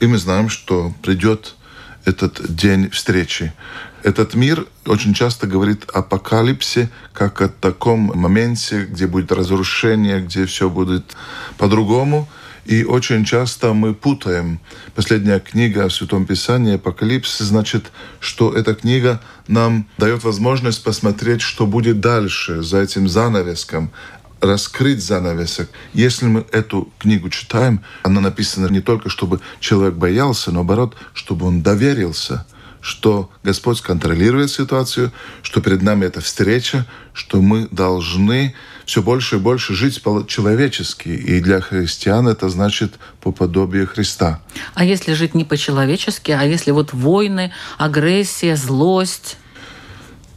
И 0.00 0.06
мы 0.06 0.18
знаем, 0.18 0.48
что 0.48 0.92
придет 1.02 1.54
этот 2.04 2.54
день 2.54 2.90
встречи. 2.90 3.52
Этот 4.02 4.34
мир 4.34 4.66
очень 4.86 5.14
часто 5.14 5.46
говорит 5.46 5.84
о 5.92 6.00
апокалипсе, 6.00 6.90
как 7.12 7.40
о 7.40 7.48
таком 7.48 8.12
моменте, 8.14 8.84
где 8.84 9.06
будет 9.06 9.30
разрушение, 9.30 10.20
где 10.20 10.46
все 10.46 10.68
будет 10.68 11.16
по-другому. 11.56 12.28
И 12.64 12.84
очень 12.84 13.24
часто 13.24 13.72
мы 13.72 13.92
путаем. 13.92 14.60
Последняя 14.94 15.40
книга 15.40 15.88
в 15.88 15.92
Святом 15.92 16.26
Писании, 16.26 16.76
Апокалипсис, 16.76 17.46
значит, 17.46 17.90
что 18.20 18.52
эта 18.52 18.74
книга 18.74 19.20
нам 19.48 19.88
дает 19.98 20.22
возможность 20.22 20.84
посмотреть, 20.84 21.40
что 21.40 21.66
будет 21.66 22.00
дальше 22.00 22.62
за 22.62 22.78
этим 22.78 23.08
занавеском 23.08 23.90
раскрыть 24.42 25.02
занавесок. 25.02 25.70
Если 25.94 26.26
мы 26.26 26.44
эту 26.52 26.92
книгу 26.98 27.30
читаем, 27.30 27.82
она 28.02 28.20
написана 28.20 28.66
не 28.66 28.80
только, 28.80 29.08
чтобы 29.08 29.40
человек 29.60 29.94
боялся, 29.94 30.50
но 30.50 30.56
наоборот, 30.56 30.96
чтобы 31.14 31.46
он 31.46 31.62
доверился, 31.62 32.44
что 32.80 33.30
Господь 33.44 33.80
контролирует 33.80 34.50
ситуацию, 34.50 35.12
что 35.42 35.60
перед 35.60 35.82
нами 35.82 36.04
эта 36.06 36.20
встреча, 36.20 36.84
что 37.14 37.40
мы 37.40 37.68
должны 37.70 38.54
все 38.84 39.00
больше 39.00 39.36
и 39.36 39.38
больше 39.38 39.74
жить 39.74 40.02
по-человечески. 40.02 41.08
И 41.08 41.40
для 41.40 41.60
христиан 41.60 42.26
это 42.26 42.48
значит 42.48 42.94
по 43.20 43.30
подобию 43.30 43.86
Христа. 43.86 44.42
А 44.74 44.84
если 44.84 45.12
жить 45.12 45.34
не 45.34 45.44
по-человечески, 45.44 46.32
а 46.32 46.42
если 46.42 46.72
вот 46.72 46.92
войны, 46.92 47.52
агрессия, 47.78 48.56
злость? 48.56 49.38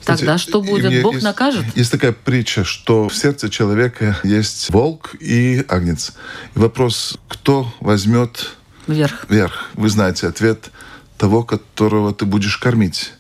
Тогда 0.06 0.38
что 0.38 0.62
будет? 0.62 1.02
Бог 1.02 1.14
есть, 1.14 1.24
накажет? 1.24 1.66
Есть 1.76 1.92
такая 1.92 2.12
притча, 2.12 2.64
что 2.64 3.10
в 3.10 3.16
сердце 3.16 3.50
человека 3.50 4.18
есть 4.24 4.70
волк 4.70 5.16
и 5.20 5.66
агнец. 5.68 6.14
И 6.56 6.60
вопрос, 6.60 7.18
кто 7.28 7.74
возьмет 7.80 8.56
вверх? 8.88 9.26
Вверх. 9.30 9.70
Вы 9.74 9.90
знаете 9.90 10.28
ответ 10.28 10.72
того, 11.18 11.44
которого 11.44 12.14
ты 12.14 12.26
будешь 12.26 12.58
кормить. 12.58 13.14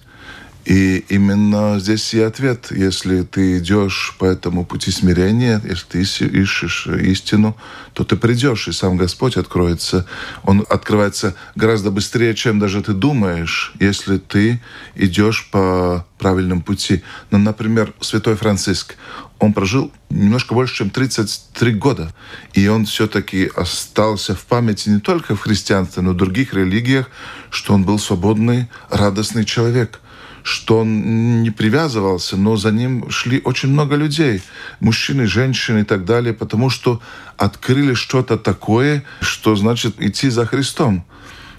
И 0.66 1.06
именно 1.10 1.80
здесь 1.80 2.12
и 2.16 2.22
ответ. 2.22 2.72
Если 2.72 3.22
ты 3.22 3.60
идешь 3.60 4.16
по 4.18 4.26
этому 4.26 4.66
пути 4.66 4.90
смирения, 4.90 5.62
если 5.64 5.86
ты 5.86 6.02
ищешь 6.02 6.88
истину, 6.88 7.56
то 7.94 8.04
ты 8.04 8.16
придешь, 8.16 8.68
и 8.68 8.72
сам 8.72 8.98
Господь 8.98 9.38
откроется. 9.38 10.08
Он 10.44 10.66
открывается 10.68 11.36
гораздо 11.54 11.92
быстрее, 11.92 12.34
чем 12.34 12.58
даже 12.58 12.82
ты 12.82 12.94
думаешь, 12.94 13.74
если 13.80 14.18
ты 14.18 14.60
идешь 14.96 15.48
по 15.52 16.08
правильному 16.18 16.64
пути. 16.64 17.04
Ну, 17.30 17.38
например, 17.38 17.94
святой 18.00 18.36
Франциск, 18.36 18.96
он 19.38 19.54
прожил 19.54 19.92
немножко 20.10 20.56
больше, 20.56 20.78
чем 20.78 20.90
33 20.90 21.74
года. 21.74 22.12
И 22.54 22.68
он 22.68 22.86
все-таки 22.86 23.52
остался 23.56 24.34
в 24.34 24.46
памяти 24.46 24.90
не 24.90 25.00
только 25.00 25.36
в 25.36 25.42
христианстве, 25.42 26.02
но 26.02 26.12
и 26.12 26.14
в 26.16 26.18
других 26.18 26.56
религиях, 26.56 27.08
что 27.52 27.76
он 27.76 27.84
был 27.84 28.00
свободный, 28.00 28.68
радостный 28.90 29.46
человек– 29.46 30.02
что 30.46 30.82
он 30.82 31.42
не 31.42 31.50
привязывался, 31.50 32.38
но 32.38 32.56
за 32.56 32.72
ним 32.72 33.10
шли 33.10 33.42
очень 33.44 33.70
много 33.70 33.96
людей, 33.96 34.44
мужчины, 34.80 35.26
женщины 35.26 35.80
и 35.80 35.84
так 35.84 36.06
далее, 36.06 36.36
потому 36.36 36.70
что 36.70 37.02
открыли 37.36 37.96
что-то 37.96 38.38
такое, 38.38 39.04
что 39.22 39.56
значит 39.56 40.00
идти 40.00 40.30
за 40.30 40.46
Христом. 40.46 41.04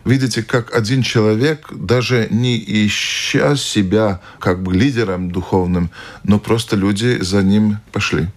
Видите, 0.05 0.45
как 0.45 0.73
один 0.73 1.03
человек, 1.03 1.67
даже 1.73 2.29
не 2.31 2.57
ища 2.87 3.57
себя 3.57 4.21
как 4.39 4.63
бы 4.63 4.73
лидером 4.73 5.33
духовным, 5.33 5.91
но 6.23 6.39
просто 6.39 6.77
люди 6.77 7.19
за 7.21 7.43
ним 7.43 7.79
пошли. 7.91 8.29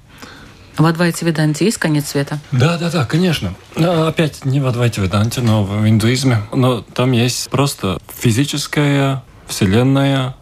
В 0.79 0.85
Адвайте 0.85 1.27
Веданте 1.27 1.65
есть 1.65 1.77
конец 1.77 2.07
света? 2.07 2.39
Да, 2.51 2.79
да, 2.79 2.89
да, 2.89 3.05
конечно. 3.05 3.53
Опять 3.75 4.45
не 4.45 4.59
в 4.59 4.65
Адвайте 4.65 5.01
Веданте, 5.01 5.41
но 5.41 5.63
в 5.63 5.87
индуизме. 5.87 6.41
Но 6.51 6.81
там 6.81 7.11
есть 7.11 7.51
просто 7.51 7.99
физическая 8.11 9.23
вселенная, 9.45 10.35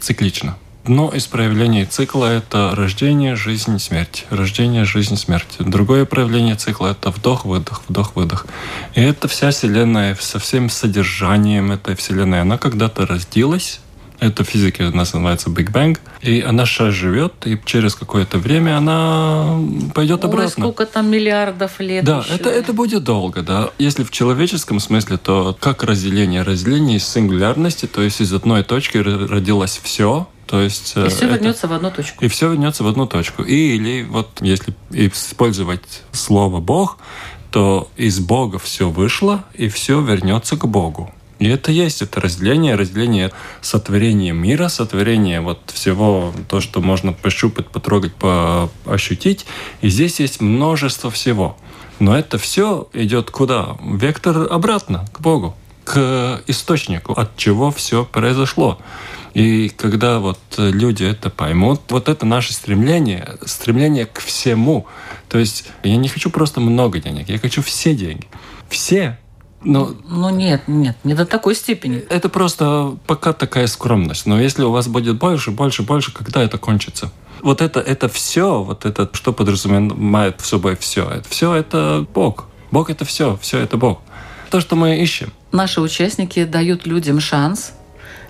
циклично. 0.00 0.56
Но 0.86 1.10
из 1.10 1.26
проявлений 1.26 1.84
цикла 1.84 2.26
это 2.26 2.74
рождение, 2.74 3.36
жизнь, 3.36 3.78
смерть. 3.78 4.26
Рождение, 4.30 4.84
жизнь, 4.84 5.16
смерть. 5.16 5.56
Другое 5.58 6.06
проявление 6.06 6.56
цикла 6.56 6.88
это 6.88 7.10
вдох-выдох, 7.10 7.82
вдох-выдох. 7.88 8.46
И 8.94 9.00
это 9.00 9.28
вся 9.28 9.50
Вселенная 9.50 10.16
со 10.18 10.38
всем 10.38 10.70
содержанием 10.70 11.70
этой 11.70 11.96
Вселенной. 11.96 12.40
Она 12.40 12.56
когда-то 12.56 13.06
родилась, 13.06 13.80
это 14.20 14.44
в 14.44 14.48
физике 14.48 14.84
у 14.84 14.94
нас 14.94 15.12
называется 15.12 15.50
Big 15.50 15.72
Bang. 15.72 15.98
И 16.22 16.40
она 16.40 16.66
сейчас 16.66 16.94
живет, 16.94 17.46
и 17.46 17.58
через 17.64 17.94
какое-то 17.94 18.38
время 18.38 18.76
она 18.76 19.58
пойдет 19.94 20.24
Ой, 20.24 20.30
обратно. 20.30 20.50
сколько 20.50 20.86
там 20.86 21.10
миллиардов 21.10 21.80
лет 21.80 22.04
Да, 22.04 22.18
еще. 22.18 22.34
это, 22.34 22.50
это 22.50 22.72
будет 22.72 23.02
долго, 23.02 23.42
да. 23.42 23.70
Если 23.78 24.04
в 24.04 24.10
человеческом 24.10 24.78
смысле, 24.80 25.16
то 25.16 25.56
как 25.58 25.82
разделение? 25.82 26.42
Разделение 26.42 26.98
из 26.98 27.08
сингулярности, 27.08 27.86
то 27.86 28.02
есть 28.02 28.20
из 28.20 28.32
одной 28.32 28.62
точки 28.62 28.98
родилось 28.98 29.80
все, 29.82 30.28
то 30.46 30.60
есть, 30.60 30.94
и 30.96 31.08
все 31.08 31.26
это... 31.26 31.34
вернется 31.34 31.68
в 31.68 31.72
одну 31.72 31.90
точку. 31.90 32.24
И 32.24 32.28
все 32.28 32.50
вернется 32.50 32.84
в 32.84 32.88
одну 32.88 33.06
точку. 33.06 33.42
И, 33.42 33.76
или 33.76 34.02
вот 34.02 34.28
если 34.40 34.74
использовать 34.90 36.02
слово 36.12 36.60
Бог, 36.60 36.98
то 37.50 37.88
из 37.96 38.18
Бога 38.20 38.58
все 38.58 38.90
вышло, 38.90 39.44
и 39.54 39.68
все 39.68 40.00
вернется 40.00 40.56
к 40.56 40.66
Богу. 40.66 41.12
И 41.40 41.48
это 41.48 41.72
есть, 41.72 42.02
это 42.02 42.20
разделение, 42.20 42.74
разделение 42.74 43.32
сотворения 43.62 44.32
мира, 44.32 44.68
сотворение 44.68 45.40
вот 45.40 45.58
всего, 45.72 46.32
то, 46.48 46.60
что 46.60 46.82
можно 46.82 47.14
пощупать, 47.14 47.66
потрогать, 47.66 48.12
поощутить. 48.14 49.46
И 49.80 49.88
здесь 49.88 50.20
есть 50.20 50.42
множество 50.42 51.10
всего. 51.10 51.56
Но 51.98 52.16
это 52.16 52.38
все 52.38 52.88
идет 52.92 53.30
куда? 53.30 53.78
Вектор 53.82 54.52
обратно, 54.52 55.06
к 55.12 55.20
Богу 55.20 55.56
к 55.82 56.42
источнику, 56.46 57.14
от 57.14 57.36
чего 57.36 57.72
все 57.72 58.04
произошло. 58.04 58.78
И 59.34 59.70
когда 59.70 60.20
вот 60.20 60.38
люди 60.56 61.02
это 61.02 61.30
поймут, 61.30 61.80
вот 61.88 62.08
это 62.08 62.26
наше 62.26 62.52
стремление, 62.52 63.36
стремление 63.44 64.06
к 64.06 64.20
всему. 64.20 64.86
То 65.28 65.38
есть 65.38 65.64
я 65.82 65.96
не 65.96 66.08
хочу 66.08 66.30
просто 66.30 66.60
много 66.60 67.00
денег, 67.00 67.28
я 67.28 67.38
хочу 67.38 67.62
все 67.62 67.94
деньги. 67.94 68.28
Все. 68.68 69.18
Но 69.62 69.94
Ну 70.08 70.30
нет, 70.30 70.62
нет, 70.66 70.96
не 71.04 71.14
до 71.14 71.26
такой 71.26 71.54
степени. 71.54 71.98
это 71.98 72.28
просто 72.28 72.96
пока 73.06 73.32
такая 73.32 73.66
скромность. 73.66 74.26
Но 74.26 74.40
если 74.40 74.62
у 74.62 74.70
вас 74.70 74.88
будет 74.88 75.18
больше, 75.18 75.50
больше, 75.50 75.82
больше, 75.82 76.12
когда 76.12 76.42
это 76.42 76.58
кончится? 76.58 77.10
Вот 77.42 77.60
это, 77.60 77.80
это 77.80 78.08
все, 78.08 78.62
вот 78.62 78.84
это, 78.84 79.08
что 79.12 79.32
подразумевает 79.32 80.40
в 80.40 80.46
собой 80.46 80.76
все. 80.76 81.08
Это 81.08 81.28
все 81.28 81.54
это 81.54 82.06
Бог. 82.14 82.46
Бог 82.70 82.90
это 82.90 83.04
все, 83.04 83.38
все 83.40 83.58
это 83.58 83.76
Бог. 83.76 84.00
То, 84.50 84.60
что 84.60 84.76
мы 84.76 84.98
ищем. 85.00 85.32
Наши 85.52 85.80
участники 85.80 86.44
дают 86.44 86.86
людям 86.86 87.20
шанс. 87.20 87.72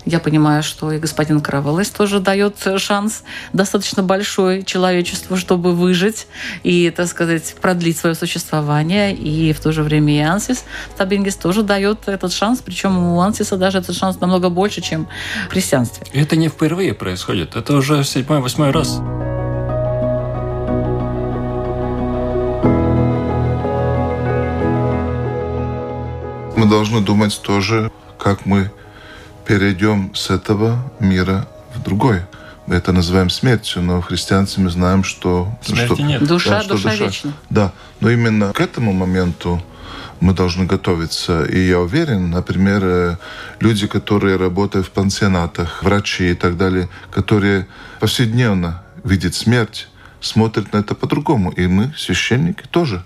Я 0.06 0.18
понимаю, 0.18 0.62
что 0.62 0.92
и 0.92 0.98
господин 0.98 1.40
Краволес 1.40 1.90
тоже 1.90 2.20
дает 2.20 2.56
шанс 2.78 3.22
достаточно 3.52 4.02
большой 4.02 4.62
человечеству, 4.62 5.36
чтобы 5.36 5.72
выжить 5.72 6.26
и, 6.62 6.90
так 6.90 7.06
сказать, 7.06 7.54
продлить 7.60 7.98
свое 7.98 8.14
существование. 8.14 9.14
И 9.14 9.52
в 9.52 9.60
то 9.60 9.72
же 9.72 9.82
время 9.82 10.16
и 10.16 10.20
Ансис 10.20 10.64
Табингис 10.96 11.36
тоже 11.36 11.62
дает 11.62 12.08
этот 12.08 12.32
шанс. 12.32 12.62
Причем 12.64 12.98
у 12.98 13.20
Ансиса 13.20 13.56
даже 13.56 13.78
этот 13.78 13.94
шанс 13.94 14.20
намного 14.20 14.48
больше, 14.48 14.80
чем 14.80 15.06
в 15.48 15.52
христианстве. 15.52 16.06
Это 16.12 16.36
не 16.36 16.48
впервые 16.48 16.94
происходит. 16.94 17.56
Это 17.56 17.74
уже 17.74 18.02
седьмой, 18.04 18.40
восьмой 18.40 18.70
раз. 18.70 19.00
Мы 26.56 26.66
должны 26.66 27.00
думать 27.00 27.40
тоже, 27.42 27.90
как 28.18 28.44
мы 28.44 28.70
перейдем 29.50 30.14
с 30.14 30.30
этого 30.30 30.78
мира 31.00 31.48
в 31.74 31.82
другой. 31.82 32.20
Мы 32.68 32.76
это 32.76 32.92
называем 32.92 33.30
смертью, 33.30 33.82
но 33.82 34.00
в 34.00 34.04
христианстве 34.04 34.62
мы 34.62 34.70
знаем, 34.70 35.02
что... 35.02 35.52
Смерти 35.60 35.94
что- 35.94 36.02
нет. 36.04 36.24
Душа, 36.24 36.50
Да, 36.50 36.62
что 36.62 36.74
душа, 36.74 36.94
вечна. 36.94 37.32
Да, 37.50 37.72
но 37.98 38.10
именно 38.10 38.52
к 38.52 38.60
этому 38.60 38.92
моменту 38.92 39.60
мы 40.20 40.34
должны 40.34 40.66
готовиться. 40.66 41.42
И 41.46 41.66
я 41.66 41.80
уверен, 41.80 42.30
например, 42.30 42.80
э, 42.84 43.16
люди, 43.58 43.88
которые 43.88 44.36
работают 44.36 44.86
в 44.86 44.90
пансионатах, 44.92 45.82
врачи 45.82 46.30
и 46.30 46.34
так 46.34 46.56
далее, 46.56 46.88
которые 47.10 47.66
повседневно 47.98 48.84
видят 49.02 49.34
смерть, 49.34 49.88
смотрят 50.20 50.72
на 50.72 50.78
это 50.78 50.94
по-другому. 50.94 51.50
И 51.50 51.66
мы, 51.66 51.92
священники, 51.98 52.62
тоже. 52.70 53.02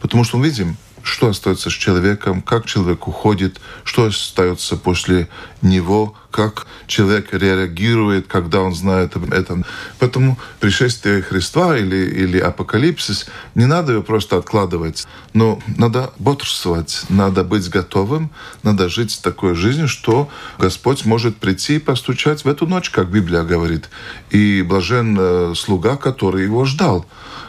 Потому 0.00 0.22
что 0.22 0.36
мы 0.38 0.44
видим, 0.44 0.76
что 1.08 1.28
остается 1.28 1.70
с 1.70 1.72
человеком, 1.72 2.42
как 2.42 2.66
человек 2.66 3.08
уходит, 3.08 3.60
что 3.84 4.06
остается 4.06 4.76
после 4.76 5.28
него, 5.62 6.14
как 6.30 6.66
человек 6.86 7.32
реагирует, 7.32 8.26
когда 8.26 8.60
он 8.60 8.74
знает 8.74 9.16
об 9.16 9.32
этом. 9.32 9.64
Поэтому 9.98 10.38
пришествие 10.60 11.22
Христа 11.22 11.76
или, 11.76 11.96
или 11.96 12.38
апокалипсис, 12.38 13.26
не 13.54 13.64
надо 13.64 13.92
его 13.92 14.02
просто 14.02 14.36
откладывать, 14.36 15.06
но 15.32 15.58
надо 15.76 16.12
бодрствовать, 16.18 17.02
надо 17.08 17.42
быть 17.44 17.68
готовым, 17.70 18.30
надо 18.62 18.88
жить 18.88 19.20
такой 19.22 19.54
жизнью, 19.54 19.88
что 19.88 20.28
Господь 20.58 21.06
может 21.06 21.36
прийти 21.38 21.76
и 21.76 21.80
постучать 21.80 22.44
в 22.44 22.48
эту 22.48 22.66
ночь, 22.66 22.90
как 22.90 23.10
Библия 23.10 23.42
говорит. 23.42 23.88
И 24.30 24.62
блажен 24.62 25.16
э, 25.18 25.54
слуга, 25.56 25.96
который 25.96 26.44
его 26.44 26.64
ждал 26.66 27.06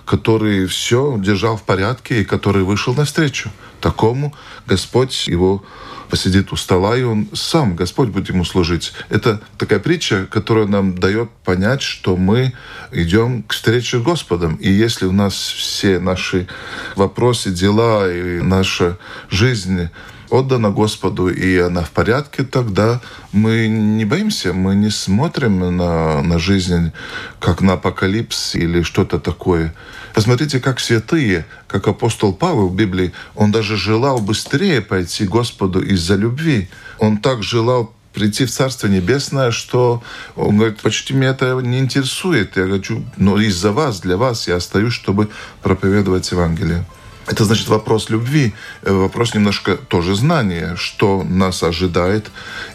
который 0.10 0.66
все 0.66 1.18
держал 1.20 1.55
в 1.55 1.62
порядке 1.62 2.22
и 2.22 2.26
который 2.26 2.64
вышел 2.64 2.95
навстречу. 2.95 3.51
Такому 3.80 4.34
Господь 4.66 5.28
его 5.28 5.64
посидит 6.10 6.51
у 6.51 6.55
стола, 6.55 6.97
и 6.97 7.03
он 7.03 7.30
сам, 7.34 7.76
Господь 7.76 8.10
будет 8.10 8.30
ему 8.30 8.43
служить. 8.43 8.91
Это 9.10 9.39
такая 9.60 9.78
притча, 9.78 10.26
которая 10.26 10.66
нам 10.66 10.97
дает 10.97 11.30
понять, 11.45 11.84
что 11.84 12.18
мы 12.18 12.53
идем 12.91 13.43
к 13.43 13.53
встрече 13.53 13.99
с 13.99 14.01
Господом. 14.01 14.55
И 14.55 14.72
если 14.72 15.05
у 15.05 15.12
нас 15.12 15.36
все 15.36 15.99
наши 15.99 16.47
вопросы, 16.95 17.51
дела 17.51 18.12
и 18.12 18.41
наша 18.41 18.97
жизнь 19.30 19.89
отдана 20.30 20.69
Господу, 20.69 21.27
и 21.30 21.57
она 21.57 21.84
в 21.84 21.91
порядке, 21.91 22.43
тогда 22.43 23.01
мы 23.32 23.67
не 23.67 24.05
боимся, 24.05 24.53
мы 24.53 24.75
не 24.75 24.89
смотрим 24.89 25.59
на, 25.77 26.21
на 26.21 26.39
жизнь 26.39 26.91
как 27.39 27.61
на 27.61 27.73
апокалипс 27.73 28.55
или 28.55 28.82
что-то 28.82 29.19
такое. 29.19 29.73
Посмотрите, 30.13 30.59
как 30.59 30.80
святые, 30.80 31.45
как 31.67 31.88
апостол 31.88 32.34
Павел 32.34 32.67
в 32.67 32.75
Библии, 32.75 33.13
он 33.36 33.51
даже 33.51 33.77
желал 33.77 34.19
быстрее 34.19 34.82
пойти 34.82 35.25
Господу 35.25 35.82
из-за 35.82 36.15
любви. 36.15 36.69
Он 36.97 37.17
так 37.17 37.43
желал 37.43 37.93
прийти 38.13 38.45
в 38.45 38.51
Царство 38.51 38.88
Небесное, 38.88 39.51
что 39.51 40.03
он 40.36 40.57
говорит, 40.57 40.82
почти 40.82 41.13
меня 41.13 41.30
это 41.30 41.59
не 41.61 41.80
интересует. 41.80 42.57
Я 42.57 42.67
хочу, 42.67 43.05
но 43.17 43.39
из-за 43.39 43.71
вас, 43.71 44.01
для 44.01 44.17
вас 44.17 44.47
я 44.47 44.55
остаюсь, 44.55 44.93
чтобы 44.93 45.30
проповедовать 45.61 46.32
Евангелие. 46.32 46.86
Это 47.30 47.45
значит 47.45 47.67
вопрос 47.67 48.09
любви, 48.09 48.53
э, 48.82 48.91
вопрос 48.91 49.36
немножко 49.36 49.75
тоже 49.75 50.15
знания, 50.15 50.75
что 50.75 51.23
нас 51.23 51.61
ожидает. 51.61 52.32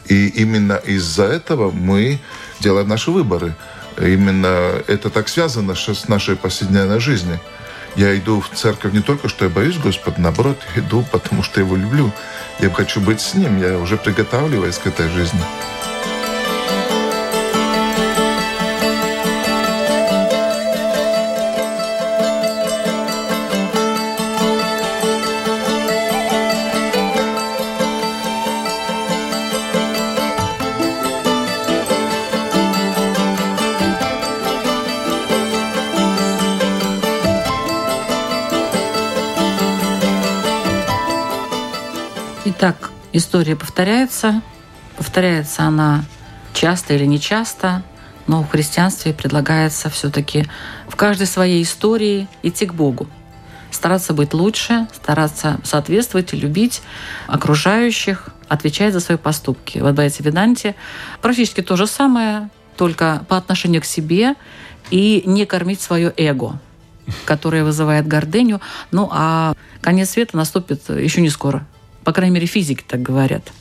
И 0.07 0.29
именно 0.29 0.75
из-за 0.75 1.25
этого 1.25 1.73
мы 1.73 2.21
делаем 2.61 2.89
наши 2.89 3.11
выборы. 3.11 3.57
Именно 3.99 4.83
это 4.87 5.11
так 5.11 5.29
связано 5.29 5.75
с 5.75 6.09
нашей 6.09 6.37
повседневной 6.37 7.01
жизнью. 7.01 7.41
Я 7.97 8.17
иду 8.17 8.41
в 8.41 8.57
церковь 8.57 8.93
не 8.93 9.03
только, 9.03 9.29
что 9.29 9.45
я 9.45 9.51
боюсь 9.51 9.79
Господа, 9.79 10.21
наоборот, 10.21 10.59
иду, 10.77 11.05
потому 11.11 11.43
что 11.43 11.61
я 11.61 11.67
его 11.67 11.77
люблю. 11.77 12.13
Я 12.61 12.71
хочу 12.71 13.01
быть 13.01 13.21
с 13.21 13.35
Ним, 13.35 13.61
я 13.61 13.79
уже 13.79 13.97
приготавливаюсь 13.97 14.79
к 14.79 14.87
этой 14.87 15.09
жизни. 15.09 15.41
Итак, 42.57 42.93
история 43.13 43.57
повторяется. 43.57 44.41
Повторяется 44.97 45.65
она 45.65 46.05
часто 46.53 46.95
или 46.95 47.05
не 47.05 47.19
часто, 47.19 47.83
но 48.29 48.45
в 48.45 48.49
христианстве 48.49 49.13
предлагается 49.13 49.91
все-таки 49.91 50.47
в 50.89 50.95
каждой 50.95 51.27
своей 51.27 51.65
истории 51.65 52.29
идти 52.45 52.67
к 52.67 52.73
Богу. 52.73 53.09
Стараться 53.73 54.15
быть 54.15 54.33
лучше, 54.35 54.87
стараться 54.95 55.59
соответствовать 55.65 56.33
и 56.33 56.37
любить 56.37 56.83
окружающих, 57.27 58.29
отвечать 58.47 58.93
за 58.93 59.01
свои 59.01 59.19
поступки. 59.19 59.79
В 59.81 59.87
Адвайте 59.87 60.23
Веданте 60.23 60.77
практически 61.23 61.61
то 61.61 61.75
же 61.75 61.89
самое, 61.89 62.51
только 62.77 63.25
по 63.29 63.37
отношению 63.37 63.83
к 63.83 63.85
себе 63.85 64.37
и 64.93 65.25
не 65.27 65.45
кормить 65.45 65.81
свое 65.81 66.15
эго, 66.17 66.61
которое 67.25 67.65
вызывает 67.65 68.07
гордыню. 68.07 68.61
Ну 68.93 69.09
а 69.11 69.55
конец 69.81 70.11
света 70.11 70.37
наступит 70.37 70.89
еще 70.89 71.21
не 71.21 71.31
скоро. 71.31 71.67
По 72.05 72.13
крайней 72.13 72.35
мере, 72.35 72.47
физики 72.47 72.85
так 72.87 73.03
говорят. 73.03 73.53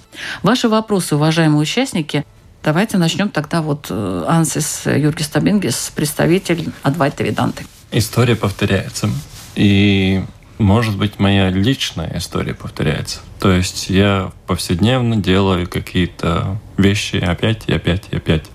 Ваши 0.41 0.67
вопросы, 0.69 1.15
уважаемые 1.15 1.61
участники, 1.61 2.25
давайте 2.63 2.97
начнем 2.97 3.29
тогда 3.29 3.61
вот 3.61 3.87
э, 3.89 4.25
Ансис 4.27 4.83
Юргис 4.85 5.29
Табингис, 5.29 5.91
представитель 5.95 6.71
Адвайта 6.83 7.23
Веданты. 7.23 7.65
История 7.91 8.35
повторяется. 8.35 9.09
И, 9.55 10.23
может 10.57 10.97
быть, 10.97 11.19
моя 11.19 11.49
личная 11.49 12.11
история 12.17 12.53
повторяется. 12.53 13.19
То 13.39 13.51
есть 13.51 13.89
я 13.89 14.31
повседневно 14.47 15.15
делаю 15.15 15.67
какие-то 15.67 16.59
вещи 16.77 17.17
опять 17.17 17.63
и 17.67 17.73
опять 17.73 18.03
и 18.11 18.17
опять. 18.17 18.45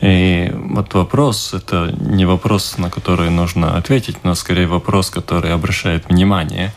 И 0.00 0.52
вот 0.54 0.92
вопрос, 0.94 1.54
это 1.54 1.94
не 1.98 2.26
вопрос, 2.26 2.78
на 2.78 2.90
который 2.90 3.30
нужно 3.30 3.76
ответить, 3.76 4.22
но 4.22 4.34
скорее 4.34 4.66
вопрос, 4.66 5.08
который 5.08 5.52
обращает 5.52 6.08
внимание. 6.08 6.72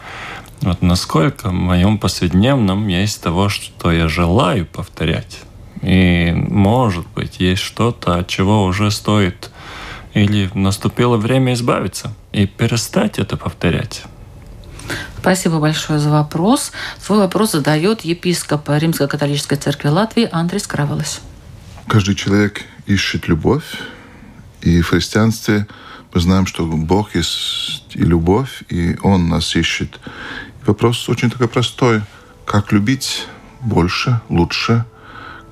Вот 0.62 0.82
насколько 0.82 1.49
в 1.49 1.53
моем 1.53 1.97
повседневном 1.97 2.88
есть 2.88 3.22
того, 3.22 3.49
что 3.49 3.91
я 3.91 4.08
желаю 4.08 4.66
повторять. 4.66 5.39
И, 5.82 6.34
может 6.36 7.08
быть, 7.10 7.39
есть 7.39 7.62
что-то, 7.62 8.16
от 8.16 8.28
чего 8.28 8.64
уже 8.64 8.89
стоит 8.91 9.51
или 10.14 10.49
наступило 10.53 11.18
время 11.18 11.53
избавиться 11.53 12.14
и 12.32 12.47
перестать 12.47 13.20
это 13.20 13.38
повторять. 13.38 14.03
Спасибо 15.20 15.60
большое 15.60 15.99
за 15.99 16.10
вопрос. 16.10 16.72
Свой 16.99 17.20
вопрос 17.20 17.51
задает 17.51 18.01
епископ 18.01 18.70
Римско-католической 18.70 19.58
церкви 19.58 19.89
Латвии 19.89 20.30
Андрей 20.32 20.60
Скраволес. 20.60 21.22
Каждый 21.88 22.16
человек 22.16 22.64
ищет 22.86 23.28
любовь, 23.28 23.80
и 24.62 24.82
в 24.82 24.89
христианстве 24.89 25.68
мы 26.14 26.22
знаем, 26.22 26.47
что 26.47 26.66
Бог 26.66 27.16
есть 27.16 27.84
и 27.93 28.01
любовь, 28.01 28.64
и 28.70 28.97
Он 29.03 29.30
нас 29.30 29.55
ищет. 29.55 29.99
Вопрос 30.68 31.07
очень 31.07 31.30
такой 31.30 31.47
простой. 31.47 32.01
Как 32.45 32.74
любить 32.74 33.26
больше, 33.61 34.20
лучше, 34.28 34.84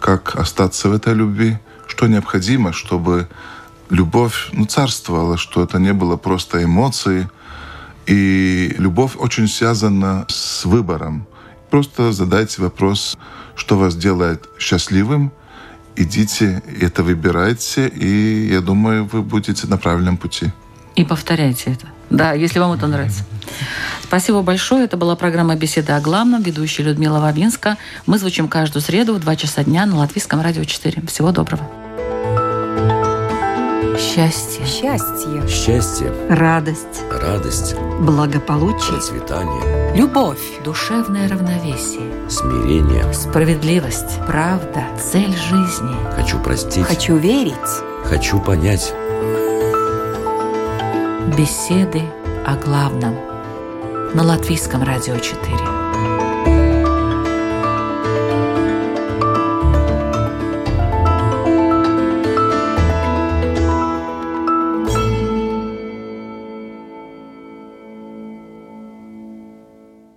как 0.01 0.35
остаться 0.35 0.89
в 0.89 0.93
этой 0.93 1.13
любви, 1.13 1.57
что 1.87 2.07
необходимо, 2.07 2.73
чтобы 2.73 3.29
любовь 3.89 4.49
ну, 4.51 4.65
царствовала, 4.65 5.37
что 5.37 5.63
это 5.63 5.79
не 5.79 5.93
было 5.93 6.17
просто 6.17 6.61
эмоции. 6.61 7.29
И 8.07 8.75
любовь 8.77 9.13
очень 9.15 9.47
связана 9.47 10.25
с 10.27 10.65
выбором. 10.65 11.25
Просто 11.69 12.11
задайте 12.11 12.61
вопрос, 12.61 13.17
что 13.55 13.77
вас 13.77 13.95
делает 13.95 14.49
счастливым, 14.59 15.31
идите, 15.95 16.61
это 16.81 17.03
выбирайте, 17.03 17.87
и 17.87 18.49
я 18.51 18.59
думаю, 18.59 19.05
вы 19.05 19.21
будете 19.21 19.65
на 19.67 19.77
правильном 19.77 20.17
пути. 20.17 20.51
И 20.95 21.05
повторяйте 21.05 21.71
это. 21.71 21.94
Да, 22.09 22.33
если 22.33 22.59
вам 22.59 22.73
это 22.73 22.87
нравится. 22.87 23.23
Спасибо 24.03 24.41
большое. 24.41 24.85
Это 24.85 24.97
была 24.97 25.15
программа 25.15 25.55
«Беседа 25.55 25.95
о 25.95 26.01
главном». 26.01 26.41
Ведущая 26.41 26.83
Людмила 26.83 27.19
Вавинска. 27.19 27.77
Мы 28.05 28.19
звучим 28.19 28.47
каждую 28.47 28.81
среду 28.81 29.15
в 29.15 29.19
2 29.19 29.35
часа 29.35 29.63
дня 29.63 29.85
на 29.85 29.97
Латвийском 29.97 30.41
радио 30.41 30.63
4. 30.63 31.03
Всего 31.07 31.31
доброго. 31.31 31.63
Счастье. 33.97 34.65
Счастье. 34.65 35.47
Счастье, 35.47 36.11
Радость. 36.29 37.01
радость, 37.11 37.75
Благополучие. 37.99 38.91
процветание, 38.93 39.95
Любовь. 39.95 40.39
Душевное 40.63 41.27
равновесие. 41.29 42.11
смирение. 42.29 43.11
Справедливость. 43.13 44.19
Правда. 44.27 44.83
Цель 45.01 45.33
жизни. 45.35 45.95
Хочу 46.15 46.39
простить. 46.39 46.85
Хочу 46.85 47.15
верить. 47.15 47.53
Хочу 48.05 48.39
понять. 48.39 48.93
Беседы 51.33 52.03
о 52.45 52.55
главном. 52.55 53.15
На 54.13 54.21
Латвийском 54.23 54.83
радио 54.83 55.17
4. 55.17 55.74